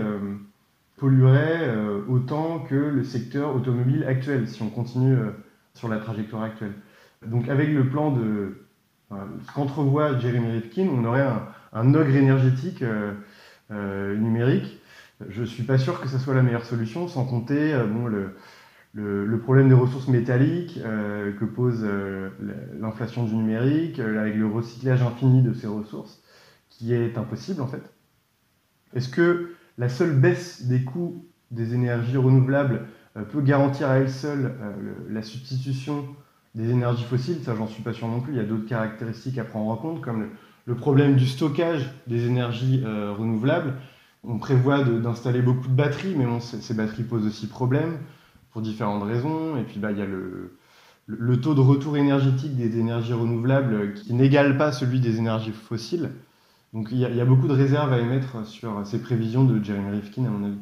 polluerait 0.98 1.76
autant 2.08 2.60
que 2.60 2.76
le 2.76 3.04
secteur 3.04 3.56
automobile 3.56 4.04
actuel, 4.04 4.48
si 4.48 4.62
on 4.62 4.70
continue 4.70 5.18
sur 5.74 5.88
la 5.90 5.98
trajectoire 5.98 6.44
actuelle. 6.44 6.74
Donc 7.26 7.50
avec 7.50 7.70
le 7.70 7.90
plan 7.90 8.12
de 8.12 8.68
ce 9.10 9.52
qu'entrevoit 9.54 10.20
Jeremy 10.20 10.52
Rifkin, 10.52 10.88
on 10.88 11.04
aurait 11.06 11.28
un 11.74 11.94
ogre 11.96 12.16
énergétique 12.16 12.84
numérique 13.72 14.80
je 15.30 15.42
ne 15.42 15.46
suis 15.46 15.64
pas 15.64 15.78
sûr 15.78 16.02
que 16.02 16.08
ce 16.08 16.18
soit 16.18 16.34
la 16.34 16.42
meilleure 16.42 16.66
solution, 16.66 17.08
sans 17.08 17.26
compter 17.26 17.74
euh, 17.74 17.86
bon, 17.86 18.08
le, 18.08 18.36
le, 18.94 19.40
problème 19.40 19.70
des 19.70 19.76
ressources 19.76 20.08
métalliques 20.08 20.80
euh, 20.84 21.32
que 21.34 21.46
pose 21.46 21.82
euh, 21.84 22.30
l'inflation 22.80 23.24
du 23.24 23.36
numérique, 23.36 24.00
avec 24.00 24.36
le 24.36 24.48
recyclage 24.48 25.02
infini 25.02 25.42
de 25.42 25.54
ces 25.54 25.68
ressources, 25.68 26.22
qui 26.70 26.94
est 26.94 27.18
impossible 27.18 27.62
en 27.62 27.68
fait. 27.68 27.82
Est-ce 28.94 29.10
que 29.10 29.52
la 29.78 29.90
seule 29.90 30.14
baisse 30.14 30.66
des 30.68 30.84
coûts 30.84 31.26
des 31.52 31.74
énergies 31.74 32.18
renouvelables 32.18 32.88
peut 33.32 33.42
garantir 33.42 33.90
à 33.90 33.98
elle 33.98 34.10
seule 34.10 34.56
la 35.10 35.22
substitution 35.22 36.06
des 36.54 36.70
énergies 36.70 37.04
fossiles? 37.04 37.40
Ça, 37.44 37.56
j'en 37.56 37.68
suis 37.68 37.84
pas 37.84 37.94
sûr 37.94 38.08
non 38.08 38.22
plus. 38.22 38.34
Il 38.34 38.38
y 38.38 38.42
a 38.42 38.46
d'autres 38.46 38.68
caractéristiques 38.68 39.38
à 39.38 39.44
prendre 39.44 39.70
en 39.70 39.76
compte, 39.76 40.02
comme 40.02 40.30
le, 40.66 40.76
problème 40.76 41.16
du 41.16 41.26
stockage 41.26 41.90
des 42.08 42.26
énergies 42.26 42.84
renouvelables 42.86 43.74
on 44.28 44.38
prévoit 44.38 44.84
d'installer 44.84 45.42
beaucoup 45.42 45.68
de 45.68 45.74
batteries, 45.74 46.16
mais 46.16 46.26
ces, 46.40 46.74
batteries 46.74 47.04
posent 47.04 47.26
aussi 47.26 47.48
problème 47.48 47.98
pour 48.52 48.62
différentes 48.62 49.04
raisons. 49.04 49.58
Et 49.58 49.64
puis, 49.64 49.80
bah, 49.80 49.92
il 49.92 49.98
y 49.98 50.02
a 50.02 50.06
le, 50.06 51.42
taux 51.42 51.54
de 51.54 51.62
retour 51.62 51.98
énergétique 51.98 52.56
des 52.56 52.80
énergies 52.80 53.14
renouvelables 53.14 53.94
qui 53.94 54.14
n'égale 54.14 54.58
pas 54.58 54.72
celui 54.72 55.00
des 55.00 55.18
énergies 55.18 55.52
fossiles. 55.52 56.12
Donc, 56.74 56.90
il 56.92 56.98
y, 56.98 57.06
a, 57.06 57.26
beaucoup 57.26 57.48
de 57.48 57.54
réserves 57.54 57.94
à 57.94 58.00
émettre 58.00 58.46
sur 58.46 58.86
ces 58.86 59.02
prévisions 59.02 59.46
de 59.46 59.64
Jeremy 59.64 59.92
Rifkin, 59.92 60.26
à 60.26 60.30
mon 60.30 60.46
avis. 60.46 60.60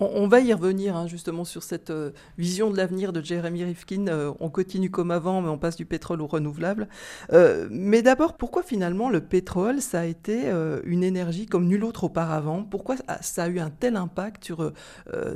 On, 0.00 0.28
va 0.28 0.40
y 0.40 0.52
revenir 0.52 0.96
hein, 0.96 1.08
justement 1.08 1.44
sur 1.44 1.64
cette 1.64 1.90
euh, 1.90 2.12
vision 2.36 2.70
de 2.70 2.76
l'avenir 2.76 3.12
de 3.12 3.20
Jeremy 3.20 3.64
Rifkin. 3.64 4.06
Euh, 4.06 4.32
on 4.38 4.48
continue 4.48 4.90
comme 4.90 5.10
avant, 5.10 5.42
mais 5.42 5.48
on 5.48 5.58
passe 5.58 5.74
du 5.74 5.86
pétrole 5.86 6.22
au 6.22 6.28
renouvelable. 6.28 6.88
Euh, 7.32 7.66
mais 7.70 8.02
d'abord, 8.02 8.36
pourquoi 8.36 8.62
finalement 8.62 9.10
le 9.10 9.20
pétrole, 9.20 9.80
ça 9.80 10.00
a 10.00 10.04
été 10.04 10.50
une 10.84 11.02
énergie 11.02 11.46
comme 11.46 11.66
nulle 11.66 11.84
autre 11.84 12.04
auparavant? 12.04 12.62
Pourquoi 12.62 12.94
ça 13.20 13.44
a 13.44 13.48
eu 13.48 13.58
un 13.58 13.70
tel 13.70 13.96
impact 13.96 14.44
sur 14.44 14.72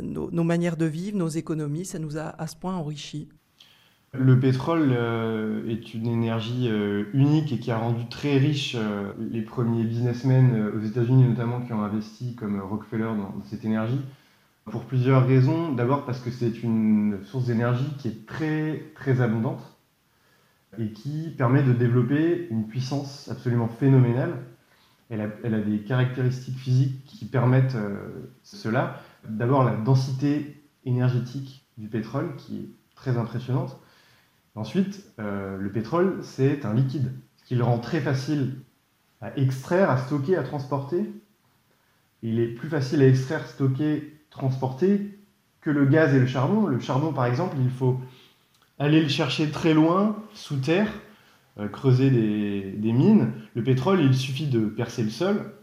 nos, 0.01 0.45
manières 0.45 0.77
de 0.77 0.87
vivre, 0.87 1.17
nos 1.17 1.29
économies? 1.29 1.85
Ça 1.85 1.99
nous 1.99 2.17
a 2.17 2.41
à 2.41 2.47
ce 2.47 2.57
point 2.57 2.75
enrichi 2.75 3.29
Le 4.15 4.39
pétrole 4.39 4.91
euh, 4.93 5.67
est 5.71 5.95
une 5.95 6.07
énergie 6.07 6.69
euh, 6.69 7.05
unique 7.15 7.51
et 7.51 7.59
qui 7.59 7.71
a 7.71 7.79
rendu 7.79 8.07
très 8.11 8.37
riche 8.37 8.77
euh, 8.79 9.11
les 9.19 9.41
premiers 9.41 9.85
businessmen 9.85 10.71
aux 10.77 10.81
États-Unis 10.81 11.23
notamment 11.23 11.63
qui 11.63 11.73
ont 11.73 11.83
investi 11.83 12.35
comme 12.35 12.61
Rockefeller 12.61 13.05
dans, 13.05 13.35
cette 13.47 13.65
énergie 13.65 14.03
pour 14.67 14.85
plusieurs 14.85 15.27
raisons. 15.27 15.73
D'abord 15.73 16.05
parce 16.05 16.21
que 16.21 16.31
c'est 16.31 16.63
une 16.63 17.21
source 17.25 17.47
d'énergie 17.47 17.89
qui 17.99 18.09
est 18.09 18.27
très 18.27 18.93
très 18.95 19.23
abondante 19.23 19.63
et 20.79 20.93
qui 20.93 21.31
permet 21.39 21.63
de 21.63 21.73
développer 21.73 22.49
une 22.51 22.67
puissance 22.67 23.31
absolument 23.31 23.69
phénoménale. 23.69 24.43
Elle 25.09 25.23
a 25.23 25.61
des 25.61 25.79
caractéristiques 25.85 26.59
physiques 26.59 27.05
qui 27.07 27.25
permettent 27.25 27.77
cela. 28.43 29.01
D'abord 29.29 29.65
la 29.65 29.75
densité 29.75 30.63
énergétique 30.85 31.67
du 31.77 31.89
pétrole 31.89 32.37
qui 32.37 32.57
est 32.57 32.69
très 32.95 33.17
impressionnante. 33.19 33.82
Ensuite, 34.55 35.05
euh, 35.19 35.57
le 35.57 35.73
pétrole, 35.73 36.19
c'est 36.23 36.65
un 36.67 36.75
liquide, 36.75 37.13
ce 37.37 37.45
qui 37.45 37.55
le 37.55 37.65
rend 37.65 37.79
très 37.79 38.01
facile 38.01 38.57
à 39.21 39.37
extraire, 39.39 39.91
à 39.91 39.97
stocker, 39.97 40.37
à 40.37 40.43
transporter. 40.43 41.11
Il 42.23 42.39
est 42.39 42.49
plus 42.49 42.69
facile 42.69 43.03
à 43.03 43.09
extraire, 43.09 43.47
stocker, 43.47 44.13
transporter 44.31 45.19
que 45.61 45.71
le 45.71 45.87
gaz 45.87 46.15
et 46.15 46.19
le 46.19 46.27
charbon. 46.27 46.67
Le 46.67 46.81
charbon, 46.81 47.13
par 47.13 47.27
exemple, 47.27 47.57
il 47.63 47.71
faut 47.71 47.99
aller 48.79 49.01
le 49.01 49.09
chercher 49.09 49.51
très 49.51 49.75
loin, 49.75 50.17
sous 50.35 50.57
terre, 50.57 50.91
euh, 51.59 51.69
creuser 51.69 52.11
des, 52.11 52.93
mines. 52.93 53.33
Le 53.55 53.63
pétrole, 53.63 54.01
il 54.01 54.15
suffit 54.15 54.49
de 54.49 54.67
percer 54.67 55.03
le 55.03 55.11
sol 55.11 55.55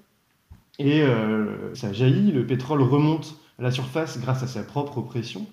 et 0.79 1.03
euh, 1.03 1.73
ça 1.75 1.93
jaillit. 1.93 2.31
Le 2.31 2.45
pétrole 2.47 2.81
remonte 2.81 3.39
à 3.59 3.63
la 3.63 3.71
surface 3.71 4.19
grâce 4.19 4.41
à 4.41 4.47
sa 4.47 4.63
propre 4.63 5.01
pression 5.01 5.45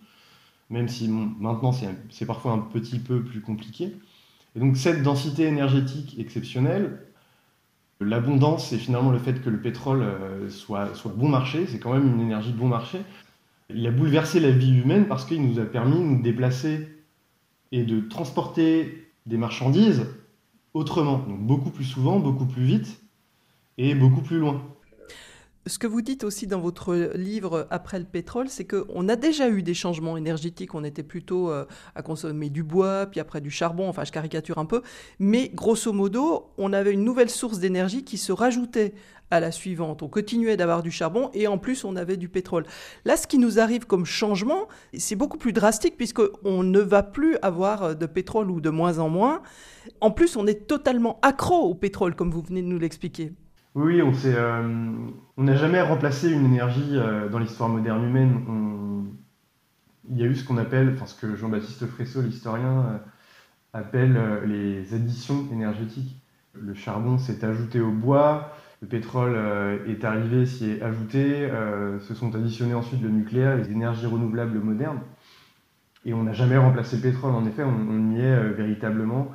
même 0.70 0.88
si 0.88 1.08
maintenant 1.08 1.72
c'est 1.72 2.26
parfois 2.26 2.52
un 2.52 2.58
petit 2.58 2.98
peu 2.98 3.22
plus 3.22 3.40
compliqué. 3.40 3.96
Et 4.54 4.60
donc 4.60 4.76
cette 4.76 5.02
densité 5.02 5.44
énergétique 5.44 6.16
exceptionnelle, 6.18 7.06
l'abondance 8.00 8.72
et 8.72 8.78
finalement 8.78 9.10
le 9.10 9.18
fait 9.18 9.40
que 9.42 9.50
le 9.50 9.60
pétrole 9.60 10.02
euh, 10.02 10.48
soit, 10.50 10.94
soit 10.94 11.12
bon 11.12 11.28
marché, 11.28 11.66
c'est 11.66 11.78
quand 11.78 11.92
même 11.92 12.06
une 12.06 12.20
énergie 12.20 12.52
de 12.52 12.58
bon 12.58 12.68
marché. 12.68 12.98
Il 13.70 13.86
a 13.86 13.90
bouleversé 13.90 14.40
la 14.40 14.50
vie 14.50 14.78
humaine 14.78 15.06
parce 15.06 15.24
qu'il 15.24 15.42
nous 15.42 15.58
a 15.58 15.64
permis 15.64 15.98
de 15.98 16.04
nous 16.04 16.22
déplacer 16.22 16.88
et 17.72 17.84
de 17.84 18.00
transporter 18.00 19.10
des 19.26 19.36
marchandises 19.36 20.06
autrement, 20.72 21.18
donc 21.18 21.40
beaucoup 21.40 21.70
plus 21.70 21.84
souvent, 21.84 22.20
beaucoup 22.20 22.46
plus 22.46 22.64
vite 22.64 23.00
et 23.78 23.94
beaucoup 23.94 24.20
plus 24.20 24.38
loin 24.38 24.62
ce 25.66 25.78
que 25.78 25.86
vous 25.86 26.00
dites 26.00 26.24
aussi 26.24 26.46
dans 26.46 26.60
votre 26.60 26.94
livre 27.14 27.66
Après 27.70 27.98
le 27.98 28.04
pétrole, 28.04 28.48
c'est 28.48 28.64
qu'on 28.64 29.08
a 29.08 29.16
déjà 29.16 29.48
eu 29.48 29.62
des 29.62 29.74
changements 29.74 30.16
énergétiques. 30.16 30.74
On 30.74 30.84
était 30.84 31.02
plutôt 31.02 31.50
euh, 31.50 31.64
à 31.94 32.02
consommer 32.02 32.50
du 32.50 32.62
bois, 32.62 33.06
puis 33.06 33.20
après 33.20 33.40
du 33.40 33.50
charbon. 33.50 33.88
Enfin, 33.88 34.04
je 34.04 34.12
caricature 34.12 34.58
un 34.58 34.64
peu. 34.64 34.82
Mais 35.18 35.48
grosso 35.48 35.92
modo, 35.92 36.50
on 36.56 36.72
avait 36.72 36.92
une 36.92 37.04
nouvelle 37.04 37.30
source 37.30 37.58
d'énergie 37.58 38.04
qui 38.04 38.16
se 38.16 38.32
rajoutait 38.32 38.94
à 39.30 39.40
la 39.40 39.50
suivante. 39.50 40.02
On 40.02 40.08
continuait 40.08 40.56
d'avoir 40.56 40.84
du 40.84 40.92
charbon 40.92 41.30
et 41.34 41.48
en 41.48 41.58
plus 41.58 41.84
on 41.84 41.96
avait 41.96 42.16
du 42.16 42.28
pétrole. 42.28 42.64
Là, 43.04 43.16
ce 43.16 43.26
qui 43.26 43.38
nous 43.38 43.58
arrive 43.58 43.86
comme 43.86 44.06
changement, 44.06 44.68
c'est 44.96 45.16
beaucoup 45.16 45.38
plus 45.38 45.52
drastique 45.52 45.96
puisqu'on 45.96 46.62
ne 46.62 46.80
va 46.80 47.02
plus 47.02 47.36
avoir 47.42 47.96
de 47.96 48.06
pétrole 48.06 48.52
ou 48.52 48.60
de 48.60 48.70
moins 48.70 49.00
en 49.00 49.08
moins. 49.08 49.42
En 50.00 50.12
plus, 50.12 50.36
on 50.36 50.46
est 50.46 50.68
totalement 50.68 51.18
accro 51.22 51.56
au 51.56 51.74
pétrole, 51.74 52.14
comme 52.14 52.30
vous 52.30 52.42
venez 52.42 52.62
de 52.62 52.68
nous 52.68 52.78
l'expliquer. 52.78 53.32
Oui, 53.76 54.00
on 54.00 54.10
euh, 54.24 54.96
on 55.36 55.42
n'a 55.42 55.54
jamais 55.54 55.82
remplacé 55.82 56.30
une 56.32 56.46
énergie 56.46 56.92
euh, 56.94 57.28
dans 57.28 57.38
l'histoire 57.38 57.68
moderne 57.68 58.04
humaine. 58.04 59.12
il 60.08 60.16
y 60.16 60.22
a 60.22 60.26
eu 60.26 60.34
ce 60.34 60.44
qu'on 60.44 60.56
appelle, 60.56 60.92
enfin 60.94 61.04
ce 61.04 61.14
que 61.14 61.36
Jean-Baptiste 61.36 61.86
Fresso, 61.86 62.22
l'historien, 62.22 62.86
euh, 62.86 62.98
appelle 63.74 64.18
les 64.46 64.94
additions 64.94 65.46
énergétiques. 65.52 66.16
Le 66.54 66.72
charbon 66.72 67.18
s'est 67.18 67.44
ajouté 67.44 67.80
au 67.82 67.90
bois, 67.90 68.56
le 68.80 68.88
pétrole 68.88 69.36
est 69.86 70.04
arrivé, 70.04 70.46
s'y 70.46 70.70
est 70.70 70.82
ajouté, 70.82 71.50
se 72.00 72.14
sont 72.14 72.34
additionnés 72.34 72.72
ensuite 72.72 73.02
le 73.02 73.10
nucléaire, 73.10 73.58
les 73.58 73.70
énergies 73.70 74.06
renouvelables 74.06 74.58
modernes. 74.58 75.00
Et 76.06 76.14
on 76.14 76.22
n'a 76.22 76.32
jamais 76.32 76.56
remplacé 76.56 76.96
le 76.96 77.02
pétrole, 77.02 77.34
en 77.34 77.46
effet, 77.46 77.62
on 77.64 78.10
y 78.12 78.20
est 78.20 78.48
véritablement 78.52 79.32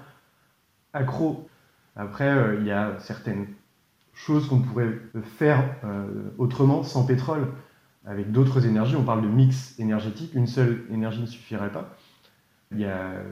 accro. 0.94 1.48
Après, 1.96 2.58
il 2.60 2.66
y 2.66 2.72
a 2.72 2.98
certaines 2.98 3.46
chose 4.26 4.48
qu'on 4.48 4.60
pourrait 4.60 5.00
faire 5.24 5.64
euh, 5.84 6.06
autrement 6.38 6.84
sans 6.84 7.06
pétrole, 7.06 7.48
avec 8.06 8.32
d'autres 8.32 8.66
énergies. 8.68 8.96
On 8.96 9.04
parle 9.04 9.24
de 9.24 9.28
mix 9.28 9.80
énergétique, 9.80 10.34
une 10.36 10.48
seule 10.48 10.84
énergie 10.92 11.22
ne 11.22 11.26
suffirait 11.26 11.72
pas. 11.72 11.96
Il 12.72 12.80
y 12.80 12.86
a 12.86 12.98
euh, 12.98 13.24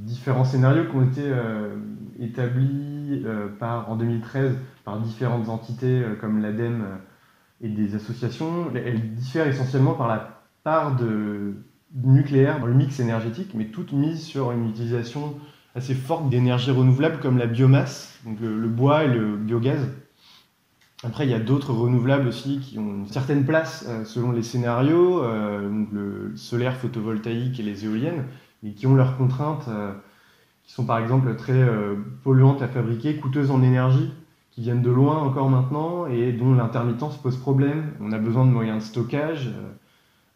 différents 0.00 0.44
scénarios 0.44 0.86
qui 0.86 0.96
ont 0.96 1.04
été 1.04 1.22
euh, 1.24 1.76
établis 2.18 3.24
en 3.60 3.96
2013 3.96 4.56
par 4.84 4.98
différentes 5.00 5.48
entités 5.48 6.02
comme 6.20 6.40
l'ADEME 6.40 6.84
et 7.60 7.68
des 7.68 7.94
associations. 7.94 8.72
Elles 8.74 9.14
diffèrent 9.14 9.46
essentiellement 9.46 9.94
par 9.94 10.08
la 10.08 10.42
part 10.64 10.96
de 10.96 11.54
nucléaire 12.02 12.60
dans 12.60 12.66
le 12.66 12.74
mix 12.74 12.98
énergétique, 12.98 13.52
mais 13.54 13.66
toutes 13.66 13.92
mises 13.92 14.22
sur 14.22 14.52
une 14.52 14.68
utilisation 14.68 15.34
assez 15.74 15.94
forte 15.94 16.28
d'énergie 16.28 16.70
renouvelable 16.70 17.20
comme 17.20 17.38
la 17.38 17.46
biomasse, 17.46 18.18
donc 18.24 18.38
le 18.40 18.68
bois 18.68 19.04
et 19.04 19.08
le 19.08 19.36
biogaz. 19.36 19.86
Après, 21.06 21.26
il 21.26 21.30
y 21.30 21.34
a 21.34 21.38
d'autres 21.38 21.74
renouvelables 21.74 22.26
aussi 22.26 22.60
qui 22.60 22.78
ont 22.78 22.94
une 22.94 23.06
certaine 23.06 23.44
place 23.44 23.84
euh, 23.88 24.06
selon 24.06 24.32
les 24.32 24.42
scénarios, 24.42 25.22
euh, 25.22 25.84
le 25.92 26.32
solaire 26.34 26.76
photovoltaïque 26.76 27.60
et 27.60 27.62
les 27.62 27.84
éoliennes, 27.84 28.24
mais 28.62 28.70
qui 28.70 28.86
ont 28.86 28.94
leurs 28.94 29.18
contraintes, 29.18 29.66
euh, 29.68 29.92
qui 30.64 30.72
sont 30.72 30.86
par 30.86 30.98
exemple 30.98 31.34
très 31.36 31.62
polluantes 32.22 32.62
à 32.62 32.68
fabriquer, 32.68 33.16
coûteuses 33.16 33.50
en 33.50 33.62
énergie, 33.62 34.10
qui 34.50 34.62
viennent 34.62 34.80
de 34.80 34.90
loin 34.90 35.18
encore 35.18 35.50
maintenant 35.50 36.06
et 36.06 36.32
dont 36.32 36.54
l'intermittence 36.54 37.18
pose 37.18 37.36
problème. 37.36 37.92
On 38.00 38.12
a 38.12 38.18
besoin 38.18 38.46
de 38.46 38.50
moyens 38.50 38.82
de 38.82 38.88
stockage, 38.88 39.50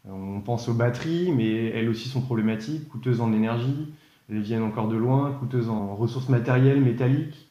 on 0.07 0.39
pense 0.41 0.69
aux 0.69 0.75
batteries, 0.75 1.31
mais 1.31 1.69
elles 1.69 1.89
aussi 1.89 2.09
sont 2.09 2.21
problématiques, 2.21 2.89
coûteuses 2.89 3.21
en 3.21 3.33
énergie, 3.33 3.91
elles 4.29 4.41
viennent 4.41 4.61
encore 4.61 4.87
de 4.87 4.97
loin, 4.97 5.31
coûteuses 5.39 5.69
en 5.69 5.95
ressources 5.95 6.29
matérielles, 6.29 6.81
métalliques. 6.81 7.48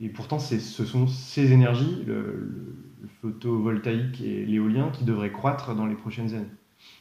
Et 0.00 0.08
pourtant, 0.08 0.38
ce 0.38 0.58
sont 0.58 1.06
ces 1.06 1.52
énergies, 1.52 2.04
le, 2.06 2.76
photovoltaïque 3.22 4.20
et 4.22 4.46
l'éolien, 4.46 4.90
qui 4.90 5.04
devraient 5.04 5.32
croître 5.32 5.74
dans 5.74 5.86
les 5.86 5.94
prochaines 5.94 6.34
années. 6.34 6.50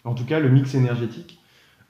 En 0.03 0.13
tout 0.13 0.25
cas, 0.25 0.39
le 0.39 0.49
mix 0.49 0.75
énergétique 0.75 1.39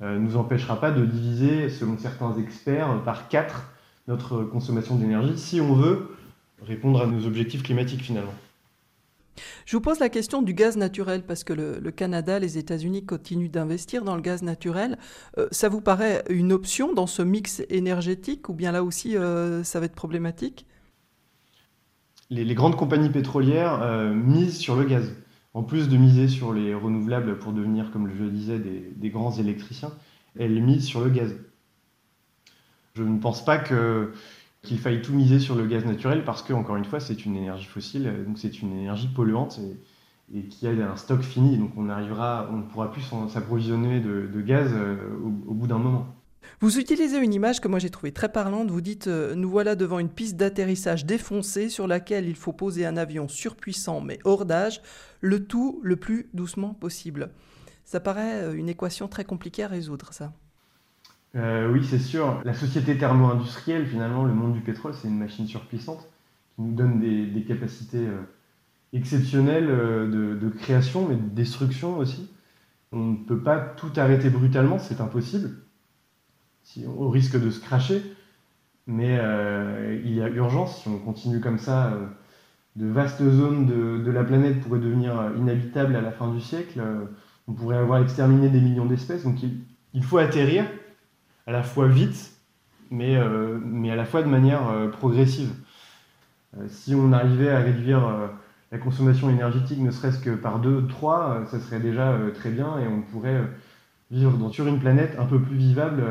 ne 0.01 0.05
euh, 0.05 0.19
nous 0.19 0.37
empêchera 0.37 0.79
pas 0.79 0.91
de 0.91 1.05
diviser, 1.05 1.69
selon 1.69 1.97
certains 1.97 2.37
experts, 2.37 3.03
par 3.03 3.27
quatre 3.27 3.65
notre 4.07 4.43
consommation 4.43 4.95
d'énergie 4.95 5.37
si 5.37 5.61
on 5.61 5.75
veut 5.75 6.09
répondre 6.63 7.01
à 7.01 7.05
nos 7.05 7.25
objectifs 7.25 7.63
climatiques 7.63 8.01
finalement. 8.01 8.33
Je 9.65 9.77
vous 9.77 9.81
pose 9.81 9.99
la 9.99 10.09
question 10.09 10.41
du 10.41 10.53
gaz 10.53 10.75
naturel 10.75 11.23
parce 11.23 11.43
que 11.43 11.53
le, 11.53 11.91
Canada, 11.91 12.39
les 12.39 12.57
États-Unis 12.57 13.05
continuent 13.05 13.51
d'investir 13.51 14.03
dans 14.03 14.15
le 14.15 14.21
gaz 14.21 14.41
naturel. 14.41 14.97
Euh, 15.37 15.47
ça 15.51 15.69
vous 15.69 15.79
paraît 15.79 16.23
une 16.29 16.51
option 16.51 16.93
dans 16.93 17.07
ce 17.07 17.21
mix 17.21 17.61
énergétique 17.69 18.49
ou 18.49 18.53
bien 18.53 18.71
là 18.71 18.83
aussi 18.83 19.15
euh, 19.15 19.63
ça 19.63 19.79
va 19.79 19.85
être 19.85 19.95
problématique? 19.95 20.65
Les, 22.29 22.55
grandes 22.55 22.75
compagnies 22.75 23.09
pétrolières 23.09 23.81
euh, 23.81 24.13
misent 24.13 24.57
sur 24.57 24.75
le 24.75 24.85
gaz. 24.85 25.11
En 25.53 25.63
plus 25.63 25.89
de 25.89 25.97
miser 25.97 26.27
sur 26.27 26.53
les 26.53 26.73
renouvelables 26.73 27.39
pour 27.39 27.53
devenir, 27.53 27.91
comme 27.91 28.09
je 28.09 28.23
le 28.23 28.29
disais, 28.29 28.59
des, 28.59 29.09
grands 29.09 29.31
électriciens, 29.31 29.91
elles 30.37 30.61
misent 30.61 30.85
sur 30.85 31.01
le 31.01 31.09
gaz. 31.09 31.35
Je 32.93 33.03
ne 33.03 33.17
pense 33.17 33.43
pas 33.43 33.57
qu'il 33.57 34.77
faille 34.77 35.01
tout 35.01 35.13
miser 35.13 35.39
sur 35.39 35.55
le 35.55 35.65
gaz 35.65 35.85
naturel 35.85 36.23
parce 36.23 36.43
que, 36.43 36.53
encore 36.53 36.75
une 36.75 36.85
fois, 36.85 36.99
c'est 36.99 37.25
une 37.25 37.35
énergie 37.35 37.65
fossile, 37.65 38.13
donc 38.27 38.37
c'est 38.37 38.61
une 38.61 38.77
énergie 38.77 39.07
polluante 39.07 39.59
et, 40.33 40.43
qui 40.43 40.67
a 40.67 40.71
un 40.71 40.97
stock 40.97 41.21
fini. 41.21 41.57
Donc 41.57 41.71
on 41.75 41.89
arrivera, 41.89 42.47
on 42.51 42.57
ne 42.57 42.63
pourra 42.63 42.91
plus 42.91 43.01
s'approvisionner 43.29 43.99
de, 43.99 44.41
gaz 44.41 44.71
euh, 44.73 44.97
au 45.47 45.53
bout 45.53 45.65
d'un 45.65 45.79
moment. 45.79 46.18
Vous 46.61 46.77
utilisez 46.77 47.17
une 47.17 47.33
image 47.33 47.61
que 47.61 47.69
moi 47.69 47.79
j'ai 47.79 47.89
trouvée 47.89 48.11
très 48.11 48.29
parlante. 48.29 48.69
Vous 48.69 48.81
dites 48.81 49.07
euh, 49.07 49.33
Nous 49.33 49.49
voilà 49.49 49.75
devant 49.75 49.99
une 49.99 50.09
piste 50.09 50.35
d'atterrissage 50.35 51.05
défoncée 51.05 51.69
sur 51.69 51.87
laquelle 51.87 52.27
il 52.27 52.35
faut 52.35 52.51
poser 52.51 52.85
un 52.85 52.97
avion 52.97 53.29
surpuissant 53.29 54.01
mais 54.01 54.19
hors 54.25 54.45
d'âge, 54.45 54.81
le 55.21 55.45
tout 55.45 55.79
le 55.83 55.95
plus 55.95 56.27
doucement 56.33 56.73
possible. 56.73 57.29
Ça 57.85 58.01
paraît 58.01 58.43
euh, 58.43 58.53
une 58.53 58.67
équation 58.67 59.07
très 59.07 59.23
compliquée 59.23 59.63
à 59.63 59.67
résoudre, 59.67 60.11
ça. 60.11 60.33
Euh, 61.35 61.71
oui, 61.71 61.85
c'est 61.89 61.99
sûr. 61.99 62.41
La 62.43 62.53
société 62.53 62.97
thermo-industrielle, 62.97 63.87
finalement, 63.87 64.25
le 64.25 64.33
monde 64.33 64.53
du 64.53 64.61
pétrole, 64.61 64.93
c'est 64.93 65.07
une 65.07 65.17
machine 65.17 65.47
surpuissante 65.47 66.09
qui 66.55 66.63
nous 66.63 66.73
donne 66.73 66.99
des, 66.99 67.43
capacités 67.43 68.05
exceptionnelles 68.93 69.67
de, 69.67 70.37
de, 70.41 70.49
création, 70.49 71.07
mais 71.07 71.15
de 71.15 71.29
destruction 71.29 71.99
aussi. 71.99 72.29
On 72.91 73.11
ne 73.11 73.15
peut 73.15 73.41
pas 73.41 73.59
tout 73.59 73.91
arrêter 73.95 74.29
brutalement, 74.31 74.79
c'est 74.79 75.01
impossible 75.01 75.51
au 76.85 77.09
risque 77.09 77.39
de 77.39 77.49
se 77.49 77.59
cracher. 77.59 78.01
Mais 78.87 79.17
euh, 79.19 80.01
il 80.03 80.15
y 80.15 80.21
a 80.21 80.29
urgence, 80.29 80.81
si 80.81 80.87
on 80.87 80.97
continue 80.97 81.39
comme 81.39 81.59
ça, 81.59 81.93
euh, 81.93 82.07
de 82.75 82.87
vastes 82.87 83.21
zones 83.21 83.67
de, 83.67 84.11
la 84.11 84.23
planète 84.23 84.61
pourraient 84.61 84.79
devenir 84.79 85.13
inhabitables 85.37 85.95
à 85.95 86.01
la 86.01 86.11
fin 86.11 86.33
du 86.33 86.41
siècle. 86.41 86.79
Euh, 86.79 87.05
on 87.47 87.53
pourrait 87.53 87.77
avoir 87.77 88.01
exterminé 88.01 88.49
des 88.49 88.59
millions 88.59 88.85
d'espèces. 88.85 89.23
Donc 89.23 89.37
il, 89.93 90.03
faut 90.03 90.17
atterrir. 90.17 90.65
à 91.45 91.51
la 91.51 91.61
fois 91.61 91.87
vite, 91.87 92.31
mais, 92.89 93.17
mais 93.63 93.91
à 93.91 93.95
la 93.95 94.05
fois 94.05 94.21
de 94.21 94.27
manière 94.27 94.61
progressive. 94.91 95.51
si 96.67 96.93
on 96.93 97.11
arrivait 97.11 97.49
à 97.49 97.59
réduire 97.59 98.01
la 98.71 98.77
consommation 98.77 99.31
énergétique 99.31 99.79
ne 99.79 99.89
serait-ce 99.89 100.19
que 100.19 100.29
par 100.29 100.59
2, 100.59 100.87
3, 100.87 101.45
ça 101.49 101.59
serait 101.59 101.79
déjà 101.79 102.15
très 102.35 102.51
bien 102.51 102.77
et 102.79 102.87
on 102.87 103.01
pourrait 103.01 103.41
vivre 104.11 104.51
sur 104.51 104.67
une 104.67 104.79
planète 104.79 105.15
un 105.19 105.25
peu 105.25 105.41
plus 105.41 105.55
vivable 105.55 106.03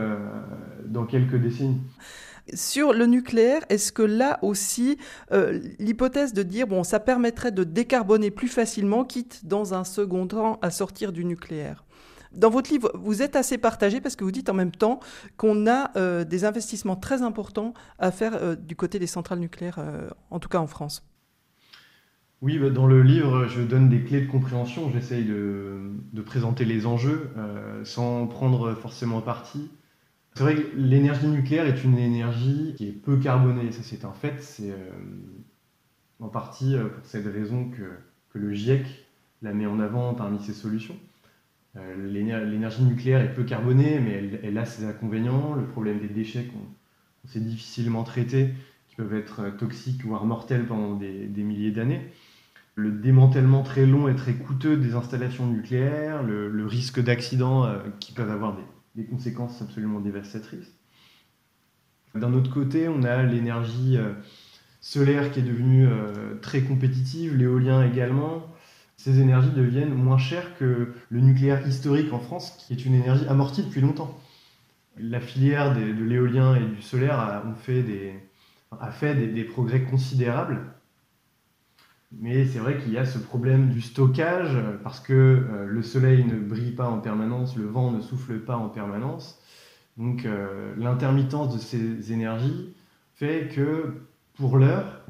dans 0.87 1.05
quelques 1.05 1.37
décennies. 1.37 1.81
Sur 2.55 2.95
le 2.95 3.05
nucléaire, 3.05 3.63
est-ce 3.69 3.93
que 3.93 4.03
là 4.03 4.39
aussi, 4.41 4.97
euh, 5.33 5.61
l'hypothèse 5.79 6.33
de 6.33 6.43
dire, 6.43 6.67
bon, 6.67 6.83
ça 6.83 6.99
permettrait 6.99 7.53
de 7.53 7.63
décarboner 7.63 8.31
plus 8.31 8.49
facilement, 8.49 9.05
quitte 9.05 9.45
dans 9.45 9.75
un 9.75 9.85
second 9.85 10.27
temps 10.27 10.59
à 10.63 10.71
sortir 10.71 11.13
du 11.13 11.25
nucléaire? 11.25 11.85
Dans 12.33 12.51
votre 12.51 12.71
livre, 12.71 12.91
vous 12.95 13.23
êtes 13.23 13.37
assez 13.37 13.59
partagé 13.59 14.01
parce 14.01 14.17
que 14.17 14.25
vous 14.25 14.33
dites 14.33 14.49
en 14.49 14.55
même 14.55 14.71
temps 14.71 15.01
qu'on 15.37 15.67
a 15.67 15.91
euh, 15.97 16.25
des 16.25 16.45
investissements 16.45 16.97
très 16.97 17.23
importants 17.23 17.75
à 17.99 18.11
faire 18.11 18.35
euh, 18.35 18.55
du 18.55 18.77
côté 18.77 18.99
des 18.99 19.07
centrales 19.07 19.41
nucléaires, 19.41 19.79
en 20.31 20.39
tout 20.39 20.49
cas 20.49 20.59
en 20.59 20.67
France. 20.67 21.08
Oui, 22.41 22.59
bah, 22.59 22.71
dans 22.71 22.87
le 22.87 23.03
livre, 23.03 23.47
je 23.49 23.63
donne 23.63 23.89
des 23.89 24.03
clés 24.03 24.21
de 24.21 24.31
compréhension. 24.31 24.91
J'essaye 24.93 25.25
de, 25.25 25.91
présenter 26.25 26.65
les 26.65 26.87
enjeux 26.87 27.31
sans 27.85 28.27
prendre 28.27 28.75
forcément 28.75 29.21
parti. 29.21 29.71
C'est 30.39 30.45
vrai 30.45 30.55
que 30.55 30.77
l'énergie 30.77 31.27
nucléaire 31.27 31.67
est 31.67 31.83
une 31.83 31.99
énergie 31.99 32.75
qui 32.77 32.87
est 32.87 32.93
peu 32.93 33.17
carbonée, 33.17 33.73
ça 33.73 33.83
c'est 33.83 34.05
un 34.05 34.13
fait. 34.13 34.41
C'est 34.41 34.71
euh, 34.71 34.91
en 36.21 36.29
partie 36.29 36.77
euh, 36.77 36.85
pour 36.85 37.05
cette 37.05 37.27
raison 37.27 37.69
que, 37.69 37.83
le 38.35 38.53
GIEC 38.53 38.87
la 39.43 39.53
met 39.53 39.67
en 39.67 39.81
avant 39.81 40.15
parmi 40.15 40.39
ses 40.39 40.53
solutions. 40.53 40.95
Euh, 41.75 42.07
l'énergie 42.07 42.85
nucléaire 42.85 43.21
est 43.21 43.35
peu 43.35 43.43
carbonée, 43.43 43.99
mais 43.99 44.31
elle, 44.45 44.59
a 44.59 44.65
ses 44.65 44.85
inconvénients. 44.85 45.55
Le 45.55 45.65
problème 45.65 45.99
des 45.99 46.07
déchets 46.07 46.45
qu'on 46.45 47.29
sait 47.29 47.41
difficilement 47.41 48.05
traiter, 48.05 48.51
qui 48.87 48.95
peuvent 48.95 49.15
être 49.15 49.51
toxiques, 49.57 50.05
voire 50.05 50.25
mortels 50.25 50.67
pendant 50.67 50.95
des 50.95 51.43
milliers 51.43 51.73
d'années. 51.73 52.13
Le 52.79 52.93
démantèlement 52.93 53.65
très 53.65 53.87
long 53.87 54.07
et 54.07 54.15
très 54.15 54.35
coûteux 54.35 54.77
des 54.77 54.95
installations 54.95 55.47
nucléaires, 55.47 56.23
le, 56.23 56.65
risque 56.65 57.03
d'accidents 57.03 57.69
qui 57.99 58.13
peuvent 58.13 58.31
avoir 58.31 58.57
des, 58.95 59.05
conséquences 59.05 59.61
absolument 59.61 59.99
dévastatrices. 59.99 60.79
D'un 62.15 62.33
autre 62.35 62.53
côté, 62.53 62.89
on 62.89 63.03
a 63.03 63.25
l'énergie 63.25 63.97
euh, 63.97 64.13
solaire 64.81 65.33
qui 65.33 65.41
est 65.41 65.43
devenue 65.43 65.87
euh, 65.87 66.37
très 66.41 66.63
compétitive, 66.63 67.37
l'éolien 67.37 67.85
également. 67.85 68.47
Ces 68.97 69.19
énergies 69.21 69.51
deviennent 69.51 69.95
moins 69.95 70.19
chères 70.19 70.57
que 70.57 70.93
le 71.09 71.21
nucléaire 71.21 71.67
historique 71.67 72.13
en 72.13 72.21
France, 72.21 72.53
qui 72.59 72.73
est 72.73 72.85
une 72.85 72.95
énergie 72.95 73.27
amortie 73.27 73.63
depuis 73.63 73.81
longtemps. 73.81 74.19
La 74.97 75.21
filière 75.21 75.75
de 75.75 75.81
l'éolien 75.81 76.55
et 76.55 76.65
du 76.65 76.83
solaire 76.83 77.19
a 77.19 77.55
fait 78.91 79.15
des, 79.15 79.45
progrès 79.45 79.83
considérables. 79.83 80.61
Mais 82.13 82.47
c'est 82.47 82.59
vrai 82.59 82.79
qu'il 82.79 82.93
y 82.93 82.99
a 82.99 83.05
ce 83.05 83.19
problème 83.19 83.69
du 83.69 83.81
stockage, 83.81 84.57
parce 84.83 85.01
que 85.01 85.13
euh, 85.13 85.67
le 85.67 85.83
soleil 85.83 86.25
ne 86.25 86.39
brille 86.39 86.73
pas 86.73 86.89
en 86.89 86.99
permanence, 87.01 87.57
le 87.57 87.67
vent 87.67 87.91
ne 87.91 88.01
souffle 88.01 88.41
pas 88.41 88.57
en 88.57 88.69
permanence. 88.69 89.41
Donc 89.99 90.25
euh, 90.25 90.75
l'intermittence 90.79 91.53
de 91.55 91.59
ces 91.59 92.13
énergies 92.13 92.75
fait 93.15 93.49
que, 93.55 93.95
pour 94.35 94.57
l'heure, 94.57 95.05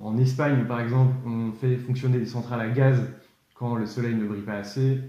en 0.00 0.16
Espagne 0.18 0.64
par 0.66 0.80
exemple, 0.80 1.14
on 1.26 1.52
fait 1.52 1.76
fonctionner 1.76 2.18
des 2.18 2.26
centrales 2.26 2.60
à 2.60 2.70
gaz 2.70 3.00
quand 3.54 3.76
le 3.76 3.86
soleil 3.86 4.14
ne 4.16 4.26
brille 4.26 4.42
pas 4.42 4.56
assez 4.56 5.00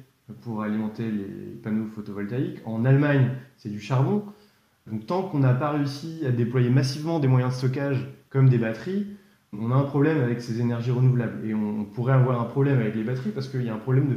pour 0.41 0.61
alimenter 0.61 1.09
les 1.09 1.55
panneaux 1.63 1.87
photovoltaïques. 1.87 2.59
En 2.65 2.85
Allemagne, 2.85 3.31
c'est 3.57 3.69
du 3.69 3.79
charbon. 3.79 4.23
Donc 4.85 5.05
tant 5.07 5.23
qu'on 5.23 5.39
n'a 5.39 5.53
pas 5.53 5.71
réussi 5.71 6.23
à 6.27 6.31
déployer 6.31 6.69
massivement 6.69 7.19
des 7.19 7.27
moyens 7.27 7.53
de 7.53 7.57
stockage 7.57 8.07
comme 8.29 8.49
des 8.49 8.57
batteries, 8.57 9.07
on 9.59 9.71
a 9.71 9.75
un 9.75 9.83
problème 9.83 10.21
avec 10.21 10.41
ces 10.41 10.59
énergies 10.59 10.91
renouvelables. 10.91 11.45
Et 11.47 11.53
on 11.53 11.85
pourrait 11.85 12.13
avoir 12.13 12.41
un 12.41 12.45
problème 12.45 12.79
avec 12.79 12.95
les 12.95 13.03
batteries 13.03 13.31
parce 13.31 13.47
qu'il 13.47 13.63
y 13.63 13.69
a 13.69 13.73
un 13.73 13.79
problème 13.79 14.15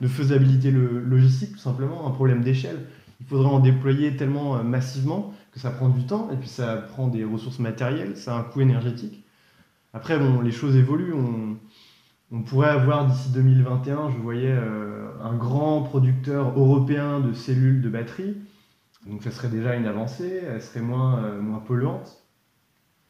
de, 0.00 0.08
faisabilité 0.08 0.70
logistique, 0.70 1.52
tout 1.52 1.58
simplement, 1.58 2.06
un 2.06 2.10
problème 2.10 2.42
d'échelle. 2.42 2.86
Il 3.20 3.26
faudrait 3.26 3.48
en 3.48 3.58
déployer 3.58 4.16
tellement 4.16 4.56
euh, 4.56 4.62
massivement 4.62 5.34
que 5.52 5.58
ça 5.58 5.70
prend 5.70 5.88
du 5.88 6.04
temps 6.06 6.30
et 6.32 6.36
puis 6.36 6.48
ça 6.48 6.76
prend 6.76 7.08
des 7.08 7.24
ressources 7.24 7.58
matérielles, 7.58 8.16
ça 8.16 8.36
a 8.36 8.38
un 8.38 8.44
coût 8.44 8.60
énergétique. 8.60 9.24
Après, 9.92 10.18
bon, 10.18 10.40
les 10.40 10.52
choses 10.52 10.76
évoluent. 10.76 11.14
On, 12.30 12.42
pourrait 12.42 12.68
avoir 12.68 13.06
d'ici 13.06 13.30
2021, 13.30 14.10
je 14.10 14.18
voyais 14.18 14.52
euh, 14.52 15.08
un 15.22 15.34
grand 15.34 15.82
producteur 15.82 16.58
européen 16.58 17.20
de 17.20 17.32
cellules 17.32 17.80
de 17.80 17.88
batteries. 17.88 18.36
Donc 19.06 19.22
ça 19.22 19.30
serait 19.30 19.48
déjà 19.48 19.74
une 19.74 19.86
avancée, 19.86 20.42
elle 20.46 20.60
serait 20.60 20.82
moins, 20.82 21.24
euh, 21.24 21.40
moins 21.40 21.58
polluante. 21.58 22.22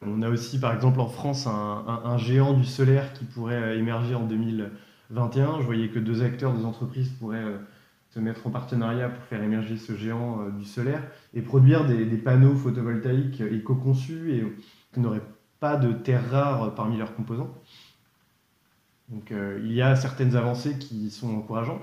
On 0.03 0.23
a 0.23 0.29
aussi, 0.31 0.61
par 0.61 0.73
exemple, 0.75 1.01
en 1.01 1.09
France, 1.09 1.47
un, 1.47 2.19
géant 2.19 2.53
du 2.55 2.65
solaire 2.65 3.13
qui 3.15 3.25
pourrait 3.25 3.61
euh, 3.61 3.79
émerger 3.79 4.15
en 4.15 4.25
2021. 4.25 5.61
Je 5.61 5.65
voyais 5.65 5.89
que 5.89 5.99
deux 5.99 6.23
acteurs, 6.23 6.53
deux 6.53 6.65
entreprises 6.65 7.09
pourraient 7.19 7.43
euh, 7.43 7.59
se 8.11 8.21
mettre 8.21 8.47
en 8.47 8.51
partenariat 8.51 9.09
pour 9.09 9.25
faire 9.25 9.43
émerger 9.43 9.77
ce 9.77 9.97
géant 9.97 10.41
euh, 10.41 10.51
du 10.51 10.65
solaire 10.65 11.03
et 11.35 11.43
produire 11.43 11.85
des, 11.85 12.05
panneaux 12.17 12.55
photovoltaïques 12.55 13.41
éco-conçus 13.41 14.35
et 14.35 14.57
qui 14.93 15.01
n'auraient 15.01 15.27
pas 15.59 15.77
de 15.77 15.93
terres 15.93 16.31
rares 16.31 16.75
parmi 16.77 16.97
leurs 16.97 17.15
composants. 17.17 17.53
Donc 19.09 19.33
il 19.33 19.73
y 19.73 19.81
a 19.81 19.97
certaines 19.97 20.37
avancées 20.37 20.79
qui 20.79 21.11
sont 21.11 21.35
encourageantes, 21.35 21.81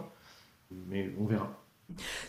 mais 0.87 1.11
on 1.19 1.25
verra. 1.25 1.64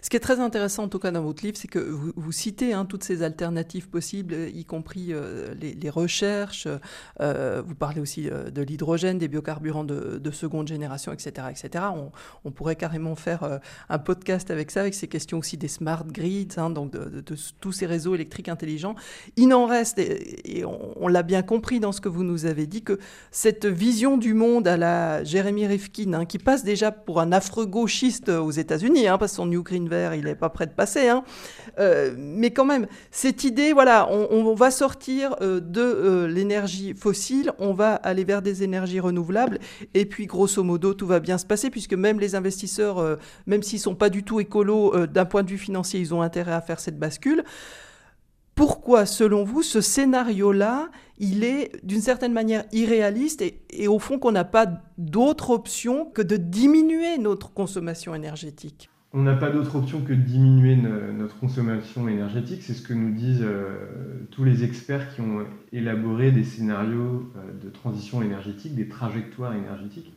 Ce 0.03 0.11
qui 0.11 0.17
est 0.17 0.21
très 0.21 0.41
intéressant, 0.41 0.85
en 0.85 0.89
tout 0.89 0.99
cas 0.99 1.11
dans 1.11 1.23
votre 1.23 1.43
livre, 1.43 1.57
c'est 1.57 1.69
que 1.69 1.79
vous, 1.79 2.33
citez 2.33 2.73
hein, 2.73 2.85
toutes 2.85 3.05
ces 3.05 3.23
alternatives 3.23 3.89
possibles, 3.89 4.35
y 4.55 4.65
compris 4.65 5.09
euh, 5.11 5.55
les, 5.55 5.91
recherches. 5.91 6.69
Euh, 7.21 7.63
vous 7.67 7.75
parlez 7.75 8.01
aussi 8.01 8.29
euh, 8.29 8.51
de 8.51 8.63
l'hydrogène, 8.63 9.19
des 9.19 9.29
biocarburants 9.29 9.85
de, 9.85 10.31
seconde 10.31 10.69
génération, 10.69 11.13
etc. 11.13 11.47
etc. 11.51 11.85
On, 12.45 12.51
pourrait 12.51 12.77
carrément 12.77 13.15
faire 13.17 13.61
un 13.89 13.99
podcast 13.99 14.51
avec 14.51 14.71
ça, 14.71 14.81
avec 14.81 14.95
ces 14.95 15.09
questions 15.09 15.39
aussi 15.39 15.57
des 15.57 15.69
smart 15.69 16.05
grids, 16.05 16.49
hein, 16.57 16.71
donc 16.71 16.91
de, 16.91 17.23
tous 17.61 17.73
ces 17.73 17.87
réseaux 17.87 18.15
électriques 18.15 18.49
intelligents. 18.49 18.95
Il 19.37 19.49
n'en 19.49 19.67
reste, 19.67 19.99
et, 19.99 20.65
on, 20.65 21.09
l'a 21.09 21.23
bien 21.23 21.43
compris 21.43 21.81
dans 21.81 21.93
ce 21.93 22.01
que 22.01 22.09
vous 22.09 22.25
nous 22.25 22.45
avez 22.45 22.67
dit, 22.67 22.83
que 22.83 22.99
cette 23.31 23.65
vision 23.65 24.19
du 24.19 24.35
monde 24.35 24.69
à 24.69 24.77
la 24.77 25.25
Jérémy 25.25 25.67
Rifkin, 25.67 26.13
hein, 26.13 26.25
qui 26.27 26.39
passe 26.39 26.65
déjà 26.65 26.93
pour 26.93 27.21
un 27.21 27.33
affreux 27.33 27.67
gauchiste 27.67 28.29
aux 28.29 28.51
États-Unis, 28.51 29.07
parce 29.19 29.33
New 29.47 29.63
Green 29.63 29.89
Vert, 29.89 30.15
il 30.15 30.25
n'est 30.25 30.35
pas 30.35 30.51
prêt 30.51 30.67
de 30.67 30.73
passer. 30.73 31.09
Hein. 31.09 31.25
Euh, 31.79 32.15
mais 32.17 32.51
quand 32.51 32.65
même, 32.65 32.87
cette 33.11 33.45
idée, 33.45 33.73
voilà, 33.73 34.09
on, 34.11 34.55
va 34.55 34.71
sortir 34.71 35.37
euh, 35.41 35.61
de 35.61 35.81
euh, 35.81 36.29
l'énergie 36.29 36.95
fossile, 36.95 37.53
on 37.59 37.73
va 37.73 37.95
aller 37.95 38.25
vers 38.25 38.43
des 38.43 38.63
énergies 38.63 39.01
renouvelables, 39.01 39.59
et 39.95 40.07
puis 40.07 40.27
grosso 40.27 40.63
modo, 40.63 40.95
tout 40.95 41.07
va 41.07 41.21
bien 41.21 41.39
se 41.39 41.47
passer, 41.47 41.71
puisque 41.71 41.95
même 41.95 42.21
les 42.21 42.35
investisseurs, 42.35 43.19
même 43.47 43.63
s'ils 43.63 43.81
sont 43.81 43.95
pas 43.95 44.09
du 44.09 44.23
tout 44.23 44.41
écolos 44.41 45.07
d'un 45.07 45.25
point 45.25 45.43
de 45.43 45.51
vue 45.51 45.59
financier, 45.59 46.01
ils 46.01 46.15
ont 46.15 46.23
intérêt 46.23 46.53
à 46.53 46.61
faire 46.61 46.81
cette 46.81 46.99
bascule. 46.99 47.45
Pourquoi, 48.55 49.05
selon 49.05 49.45
vous, 49.45 49.63
ce 49.63 49.83
scénario-là, 49.83 50.89
il 51.19 51.45
est 51.45 51.73
d'une 51.85 52.01
certaine 52.01 52.33
manière 52.33 52.65
irréaliste 52.73 53.43
et, 53.43 53.61
et 53.69 53.87
au 53.87 53.99
fond 53.99 54.19
qu'on 54.19 54.33
n'a 54.33 54.45
pas 54.45 54.67
d'autre 54.97 55.51
option 55.51 56.07
que 56.07 56.23
de 56.23 56.39
diminuer 56.39 57.19
notre 57.19 57.53
consommation 57.53 58.15
énergétique? 58.15 58.89
On 59.17 59.23
n'a 59.23 59.35
pas 59.35 59.49
d'autre 59.49 59.77
option 59.77 60.03
que 60.03 60.13
de 60.13 60.21
diminuer 60.21 60.77
notre 60.77 61.39
consommation 61.39 62.07
énergétique. 62.07 62.63
C'est 62.63 62.75
ce 62.75 62.83
que 62.83 62.93
nous 62.93 63.15
disent 63.15 63.41
euh, 63.43 64.27
tous 64.31 64.45
les 64.45 64.63
experts 64.63 65.15
qui 65.15 65.23
ont 65.23 65.47
élaboré 65.73 66.33
des 66.33 66.45
scénarios 66.45 67.33
euh, 67.35 67.65
de 67.65 67.71
transition 67.71 68.21
énergétique, 68.21 68.75
des 68.75 68.89
trajectoires 68.89 69.55
énergétiques. 69.55 70.13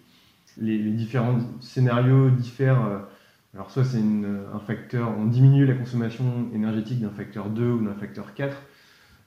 Les, 0.58 0.78
différents 0.92 1.40
scénarios 1.62 2.30
diffèrent. 2.30 2.86
Euh, 2.86 3.00
alors 3.54 3.72
soit 3.72 3.86
c'est 3.86 4.00
un 4.00 4.60
facteur, 4.60 5.18
on 5.18 5.28
diminue 5.28 5.66
la 5.66 5.76
consommation 5.76 6.50
énergétique 6.54 7.00
d'un 7.00 7.10
facteur 7.10 7.50
2 7.50 7.72
ou 7.72 7.86
d'un 7.86 7.96
facteur 7.96 8.34
4, 8.34 8.58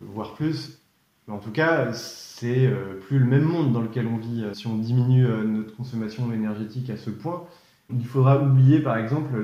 voire 0.00 0.34
plus. 0.34 0.82
Mais 1.26 1.32
en 1.32 1.38
tout 1.38 1.50
cas, 1.50 1.94
c'est 1.94 2.70
plus 3.06 3.18
le 3.18 3.24
même 3.24 3.42
monde 3.42 3.72
dans 3.72 3.80
lequel 3.80 4.06
on 4.06 4.18
vit. 4.18 4.44
Si 4.52 4.68
on 4.68 4.76
diminue 4.76 5.26
notre 5.44 5.74
consommation 5.74 6.32
énergétique 6.32 6.88
à 6.90 6.96
ce 6.96 7.10
point, 7.10 7.42
il 7.90 8.06
faudra 8.06 8.42
oublier 8.42 8.80
par 8.80 8.96
exemple 8.96 9.42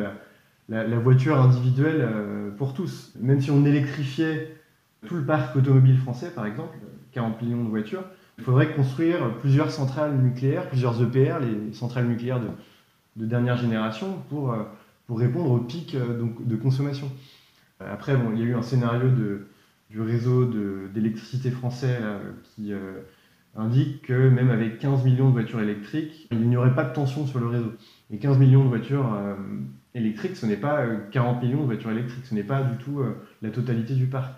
la, 0.68 0.98
voiture 0.98 1.40
individuelle 1.40 2.00
euh, 2.00 2.50
pour 2.50 2.74
tous. 2.74 3.12
Même 3.20 3.40
si 3.40 3.50
on 3.50 3.64
électrifiait 3.64 4.56
tout 5.06 5.16
le 5.16 5.24
parc 5.24 5.56
automobile 5.56 5.98
français, 5.98 6.30
par 6.30 6.46
exemple, 6.46 6.76
40 7.12 7.40
millions 7.42 7.64
de 7.64 7.68
voitures, 7.68 8.04
il 8.38 8.44
faudrait 8.44 8.72
construire 8.74 9.34
plusieurs 9.38 9.70
centrales 9.70 10.16
nucléaires, 10.16 10.68
plusieurs 10.68 11.00
EPR, 11.02 11.38
les 11.40 11.72
centrales 11.72 12.06
nucléaires 12.06 12.40
de, 12.40 13.26
dernière 13.26 13.56
génération, 13.56 14.22
pour, 14.28 14.52
euh, 14.52 14.62
répondre 15.08 15.50
au 15.50 15.58
pic 15.58 15.94
euh, 15.94 16.22
de 16.40 16.56
consommation. 16.56 17.10
Après, 17.80 18.14
il 18.34 18.38
y 18.38 18.42
a 18.42 18.46
eu 18.46 18.54
un 18.54 18.62
scénario 18.62 19.08
du 19.88 20.00
réseau 20.00 20.44
d'électricité 20.92 21.52
français 21.52 21.96
qui 22.42 22.72
indique 23.56 24.02
que 24.02 24.28
même 24.28 24.50
avec 24.50 24.78
15 24.80 25.04
millions 25.04 25.28
de 25.28 25.32
voitures 25.32 25.60
électriques, 25.60 26.26
il 26.32 26.48
n'y 26.48 26.56
aurait 26.56 26.74
pas 26.74 26.84
de 26.84 26.92
tension 26.92 27.26
sur 27.26 27.38
le 27.38 27.46
réseau. 27.46 27.72
Et 28.10 28.18
15 28.18 28.38
millions 28.38 28.64
de 28.64 28.68
voitures 28.68 29.06
électriques, 29.94 30.36
ce 30.36 30.46
n'est 30.46 30.56
pas 30.56 30.86
40 31.12 31.42
millions 31.42 31.60
de 31.60 31.66
voitures 31.66 31.90
électriques, 31.90 32.24
ce 32.24 32.34
n'est 32.34 32.42
pas 32.42 32.62
du 32.62 32.76
tout 32.78 33.02
la 33.42 33.50
totalité 33.50 33.94
du 33.94 34.06
parc. 34.06 34.34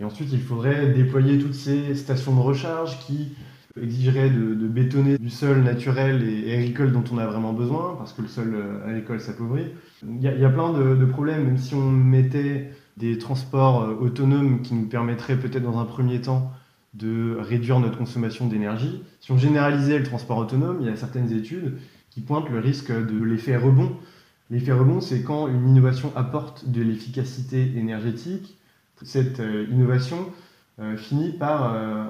Et 0.00 0.04
ensuite, 0.04 0.32
il 0.32 0.40
faudrait 0.40 0.92
déployer 0.92 1.38
toutes 1.38 1.54
ces 1.54 1.94
stations 1.94 2.34
de 2.34 2.40
recharge 2.40 2.98
qui 3.06 3.36
exigeraient 3.80 4.30
de, 4.30 4.66
bétonner 4.66 5.18
du 5.18 5.30
sol 5.30 5.62
naturel 5.62 6.28
et, 6.28 6.52
agricole 6.54 6.92
dont 6.92 7.04
on 7.12 7.18
a 7.18 7.26
vraiment 7.26 7.52
besoin, 7.52 7.94
parce 7.96 8.12
que 8.12 8.22
le 8.22 8.28
sol 8.28 8.56
agricole 8.84 9.20
s'appauvrit. 9.20 9.66
Il 10.02 10.20
y, 10.20 10.44
a 10.44 10.50
plein 10.50 10.72
de, 10.72 10.96
de, 10.96 11.04
problèmes, 11.04 11.44
même 11.44 11.58
si 11.58 11.74
on 11.74 11.90
mettait 11.90 12.72
des 12.96 13.18
transports 13.18 13.96
autonomes 14.00 14.62
qui 14.62 14.74
nous 14.74 14.86
permettraient 14.86 15.36
peut-être 15.36 15.62
dans 15.62 15.78
un 15.78 15.84
premier 15.84 16.20
temps 16.20 16.52
de 16.94 17.36
réduire 17.38 17.80
notre 17.80 17.98
consommation 17.98 18.46
d'énergie. 18.46 19.02
Si 19.20 19.32
on 19.32 19.38
généralisait 19.38 19.98
le 19.98 20.04
transport 20.04 20.38
autonome, 20.38 20.78
il 20.80 20.86
y 20.86 20.90
a 20.90 20.96
certaines 20.96 21.32
études 21.32 21.78
qui 22.10 22.20
pointent 22.20 22.48
le 22.48 22.60
risque 22.60 22.92
de 22.92 23.22
l'effet 23.22 23.56
rebond. 23.56 23.96
L'effet 24.50 24.72
rebond, 24.72 25.00
c'est 25.00 25.22
quand 25.22 25.48
une 25.48 25.68
innovation 25.68 26.12
apporte 26.14 26.70
de 26.70 26.82
l'efficacité 26.82 27.72
énergétique. 27.76 28.58
Cette 29.02 29.40
euh, 29.40 29.66
innovation 29.70 30.30
euh, 30.78 30.96
finit 30.96 31.32
par 31.32 31.74
euh, 31.74 32.06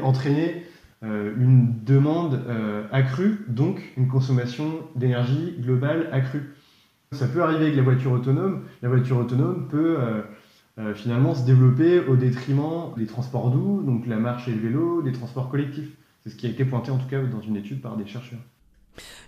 entraîner 0.00 0.64
une 1.02 1.84
demande 1.84 2.40
accrue, 2.90 3.44
donc 3.48 3.92
une 3.96 4.08
consommation 4.08 4.80
d'énergie 4.96 5.54
globale 5.60 6.08
accrue. 6.10 6.54
Ça 7.12 7.28
peut 7.28 7.42
arriver 7.42 7.66
avec 7.66 7.76
la 7.76 7.82
voiture 7.82 8.10
autonome. 8.12 8.64
La 8.82 8.88
voiture 8.88 9.18
autonome 9.18 9.68
peut 9.68 9.98
euh, 10.78 10.94
finalement 10.94 11.34
se 11.34 11.42
développer 11.46 12.00
au 12.00 12.16
détriment 12.16 12.92
des 12.98 13.06
transports 13.06 13.50
doux, 13.50 13.82
donc 13.82 14.06
la 14.06 14.16
marche 14.16 14.46
et 14.46 14.52
le 14.52 14.60
vélo, 14.60 15.00
des 15.00 15.12
transports 15.12 15.48
collectifs. 15.48 15.88
C'est 16.22 16.30
ce 16.30 16.36
qui 16.36 16.46
a 16.46 16.50
été 16.50 16.66
pointé 16.66 16.90
en 16.90 16.98
tout 16.98 17.08
cas 17.08 17.22
dans 17.22 17.40
une 17.40 17.56
étude 17.56 17.80
par 17.80 17.96
des 17.96 18.06
chercheurs. 18.06 18.40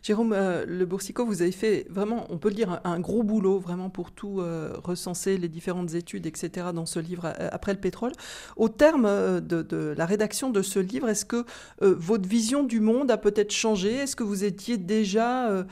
Jérôme 0.03 0.35
euh, 0.35 0.67
Le 0.67 0.85
Boursicot, 0.85 1.25
vous 1.25 1.41
avez 1.41 1.53
fait 1.53 1.87
vraiment, 1.89 2.27
on 2.29 2.37
peut 2.37 2.51
le 2.51 2.55
dire, 2.55 2.81
un, 2.85 3.01
gros 3.01 3.23
boulot 3.23 3.59
vraiment 3.59 3.89
pour 3.89 4.13
tout 4.13 4.41
euh, 4.41 4.75
recenser, 4.85 5.39
les 5.39 5.49
différentes 5.49 5.95
études, 5.95 6.27
etc., 6.27 6.69
dans 6.75 6.85
ce 6.85 7.01
livre 7.01 7.33
Après 7.51 7.73
le 7.73 7.81
pétrole. 7.81 8.13
Au 8.57 8.69
terme 8.69 9.41
de 9.41 9.95
la 9.97 10.07
rédaction 10.07 10.51
de 10.51 10.61
ce 10.61 10.79
livre, 10.79 11.09
est-ce 11.09 11.25
que 11.25 11.45
votre 11.81 12.29
vision 12.29 12.63
du 12.63 12.81
monde 12.81 13.11
a 13.11 13.17
peut-être 13.17 13.53
changé? 13.53 13.95
Est-ce 13.95 14.17
que 14.17 14.25
vous 14.25 14.45
étiez 14.45 14.77
déjà, 14.77 15.67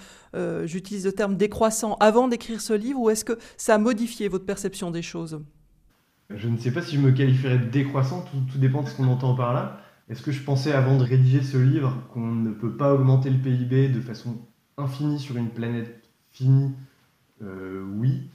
j'utilise 0.64 1.06
le 1.06 1.12
terme 1.12 1.36
décroissant, 1.36 1.96
avant 2.00 2.28
d'écrire 2.28 2.60
ce 2.60 2.72
livre, 2.72 3.00
ou 3.00 3.10
est-ce 3.10 3.24
que 3.24 3.38
ça 3.56 3.74
a 3.74 3.78
modifié 3.78 4.28
votre 4.28 4.44
perception 4.44 4.90
des 4.90 5.02
choses? 5.02 5.40
Je 6.34 6.48
ne 6.48 6.56
sais 6.58 6.72
pas 6.72 6.82
si 6.82 6.96
je 6.96 7.00
me 7.00 7.12
qualifierais 7.12 7.58
de 7.58 7.66
décroissant, 7.66 8.22
tout, 8.22 8.58
dépend 8.58 8.82
de 8.82 8.88
ce 8.88 8.96
qu'on 8.96 9.06
entend 9.08 9.34
par 9.34 9.54
là. 9.54 9.80
Est-ce 10.08 10.22
que 10.22 10.32
je 10.32 10.42
pensais 10.42 10.72
avant 10.72 10.96
de 10.96 11.04
rédiger 11.04 11.42
ce 11.42 11.56
livre 11.56 12.02
qu'on 12.12 12.32
ne 12.32 12.50
peut 12.50 12.76
pas 12.76 12.94
augmenter 12.94 13.30
le 13.30 13.38
PIB 13.38 13.88
de 13.88 14.00
façon 14.00 14.36
infinie 14.76 15.18
sur 15.18 15.36
une 15.36 15.50
planète 15.50 16.02
finie? 16.30 16.72
Euh, 17.42 17.84
Oui. 17.96 18.30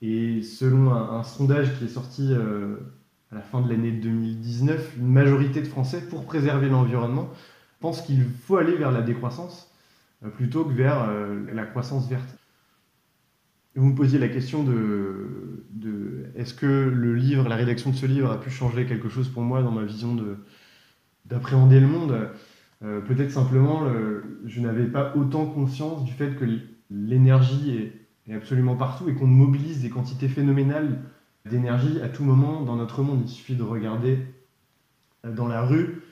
Et 0.00 0.42
selon 0.42 0.92
un, 0.92 1.24
sondage 1.24 1.76
qui 1.76 1.84
est 1.84 1.88
sorti 1.88 2.28
euh, 2.32 2.76
à 3.32 3.36
la 3.36 3.42
fin 3.42 3.60
de 3.60 3.68
l'année 3.68 3.90
2019, 3.90 4.96
une 4.98 5.08
majorité 5.08 5.60
de 5.60 5.66
Français, 5.66 6.00
pour 6.08 6.24
préserver 6.24 6.68
l'environnement, 6.68 7.30
pensent 7.80 8.02
qu'il 8.02 8.24
faut 8.24 8.56
aller 8.56 8.76
vers 8.76 8.92
la 8.92 9.02
décroissance 9.02 9.72
euh, 10.24 10.28
plutôt 10.30 10.64
que 10.64 10.72
vers 10.72 11.10
la 11.52 11.64
croissance 11.64 12.08
verte. 12.08 12.36
Vous 13.74 13.86
me 13.86 13.94
posiez 13.94 14.18
la 14.18 14.28
question 14.28 14.62
de, 14.62 15.64
de 15.70 16.17
est-ce 16.38 16.54
que 16.54 16.66
le 16.66 17.14
livre, 17.14 17.48
la 17.48 17.56
rédaction 17.56 17.90
de 17.90 17.96
ce 17.96 18.06
livre 18.06 18.30
a 18.30 18.40
pu 18.40 18.48
changer 18.48 18.86
quelque 18.86 19.10
chose 19.10 19.28
pour 19.28 19.42
moi 19.42 19.62
dans 19.62 19.72
ma 19.72 19.84
vision 19.84 20.16
d'appréhender 21.26 21.80
le 21.80 21.86
monde? 21.86 22.30
Euh, 22.82 23.00
Peut-être 23.00 23.32
simplement, 23.32 23.82
je 24.46 24.60
n'avais 24.60 24.86
pas 24.86 25.12
autant 25.16 25.46
conscience 25.46 26.04
du 26.04 26.12
fait 26.12 26.36
que 26.36 26.44
l'énergie 26.90 27.92
est, 28.28 28.34
absolument 28.34 28.76
partout 28.76 29.08
et 29.08 29.14
qu'on 29.14 29.26
mobilise 29.26 29.82
des 29.82 29.90
quantités 29.90 30.28
phénoménales 30.28 30.98
d'énergie 31.48 32.00
à 32.02 32.08
tout 32.08 32.24
moment 32.24 32.62
dans 32.62 32.76
notre 32.76 33.02
monde. 33.02 33.22
Il 33.24 33.28
suffit 33.28 33.54
de 33.54 33.62
regarder 33.62 34.18
euh, 35.24 35.32
dans 35.32 35.48
la 35.48 35.62
rue 35.62 36.02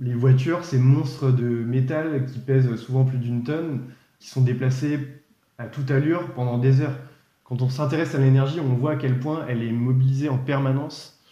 les 0.00 0.14
voitures, 0.14 0.64
ces 0.64 0.78
monstres 0.78 1.30
de 1.30 1.46
métal 1.46 2.26
qui 2.26 2.38
pèsent 2.38 2.74
souvent 2.76 3.04
plus 3.04 3.18
d'une 3.18 3.44
tonne, 3.44 3.82
qui 4.18 4.28
sont 4.28 4.42
déplacés 4.42 4.98
à 5.58 5.66
toute 5.66 5.90
allure 5.90 6.32
pendant 6.34 6.58
des 6.58 6.80
heures. 6.80 6.96
Quand 7.44 7.62
on 7.62 7.68
s'intéresse 7.68 8.14
à 8.14 8.18
l'énergie, 8.18 8.60
on 8.60 8.74
voit 8.74 8.92
à 8.92 8.96
quel 8.96 9.18
point 9.18 9.44
elle 9.48 9.62
est 9.62 9.72
mobilisée 9.72 10.28
en 10.28 10.38
permanence 10.38 11.22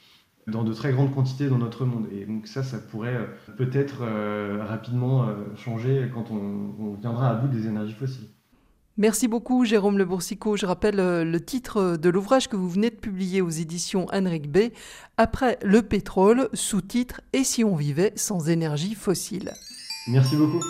dans 0.46 0.64
de 0.64 0.73
très 0.73 0.92
grandes 0.92 1.14
quantités 1.14 1.49
dans 1.49 1.59
notre 1.59 1.85
monde. 1.85 2.07
Et 2.12 2.25
donc 2.25 2.46
ça, 2.46 2.62
ça 2.62 2.79
pourrait 2.79 3.16
euh, 3.16 3.27
peut-être 3.57 4.03
euh, 4.03 4.64
rapidement 4.66 5.25
euh, 5.25 5.35
changer 5.57 6.11
quand 6.12 6.31
on, 6.31 6.94
viendra 7.01 7.31
à 7.31 7.35
bout 7.35 7.49
des 7.49 7.66
énergies 7.66 7.94
fossiles. 7.94 8.29
Merci 8.96 9.29
beaucoup 9.29 9.64
Jérôme 9.64 9.96
Le 9.96 10.05
Boursicot. 10.05 10.57
Je 10.57 10.66
rappelle 10.66 10.96
le 10.96 11.40
titre 11.40 11.96
de 11.96 12.11
l'ouvrage 12.11 12.49
que 12.49 12.57
vous 12.57 12.68
venez 12.68 12.90
de 12.90 12.96
publier 12.96 13.40
aux 13.40 13.49
éditions 13.49 14.07
Henrik 14.12 14.51
B. 14.51 14.73
Après 15.16 15.59
le 15.62 15.81
pétrole, 15.81 16.51
sous-titre 16.53 17.23
Et 17.33 17.44
si 17.44 17.64
on 17.64 17.77
vivait 17.77 18.12
sans 18.16 18.51
énergie 18.51 18.94
fossile? 18.94 19.53
Merci 20.09 20.37
beaucoup. 20.37 20.61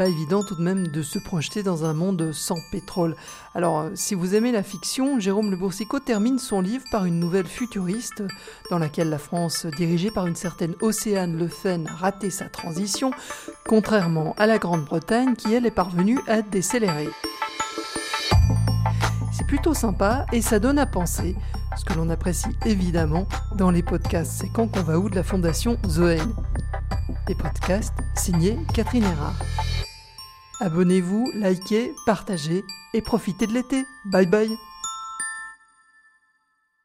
Pas 0.00 0.08
évident 0.08 0.42
tout 0.42 0.54
de 0.54 0.62
même 0.62 0.88
de 0.88 1.02
se 1.02 1.18
projeter 1.18 1.62
dans 1.62 1.84
un 1.84 1.92
monde 1.92 2.32
sans 2.32 2.56
pétrole. 2.72 3.14
Alors, 3.54 3.80
euh, 3.80 3.90
si 3.92 4.14
vous 4.14 4.34
aimez 4.34 4.50
la 4.50 4.62
fiction, 4.62 5.20
Jérôme 5.20 5.50
Le 5.50 5.58
Boursicot 5.58 6.00
termine 6.00 6.38
son 6.38 6.62
livre 6.62 6.84
par 6.90 7.04
une 7.04 7.20
nouvelle 7.20 7.46
futuriste 7.46 8.22
dans 8.70 8.78
laquelle 8.78 9.10
la 9.10 9.18
France, 9.18 9.66
dirigée 9.76 10.10
par 10.10 10.26
une 10.26 10.36
certaine 10.36 10.74
Océane 10.80 11.36
Le 11.36 11.48
Fen, 11.48 11.86
a 11.86 11.92
raté 11.92 12.30
sa 12.30 12.46
transition, 12.46 13.10
contrairement 13.68 14.34
à 14.38 14.46
la 14.46 14.56
Grande-Bretagne 14.56 15.34
qui, 15.36 15.52
elle, 15.52 15.66
est 15.66 15.70
parvenue 15.70 16.18
à 16.26 16.40
décélérer. 16.40 17.10
C'est 19.34 19.46
plutôt 19.46 19.74
sympa 19.74 20.24
et 20.32 20.40
ça 20.40 20.60
donne 20.60 20.78
à 20.78 20.86
penser, 20.86 21.36
ce 21.76 21.84
que 21.84 21.92
l'on 21.92 22.08
apprécie 22.08 22.56
évidemment 22.64 23.26
dans 23.54 23.70
les 23.70 23.82
podcasts 23.82 24.32
C'est 24.32 24.48
quand 24.48 24.66
qu'on 24.66 24.82
va 24.82 24.98
où 24.98 25.10
de 25.10 25.16
la 25.16 25.24
Fondation 25.24 25.76
Zoen. 25.86 26.32
Des 27.26 27.34
podcasts 27.34 27.92
signés 28.16 28.56
Catherine 28.72 29.04
Erard. 29.04 29.36
Abonnez-vous, 30.60 31.32
likez, 31.34 31.94
partagez 32.04 32.64
et 32.92 33.00
profitez 33.00 33.46
de 33.46 33.54
l'été. 33.54 33.84
Bye 34.04 34.26
bye 34.26 34.69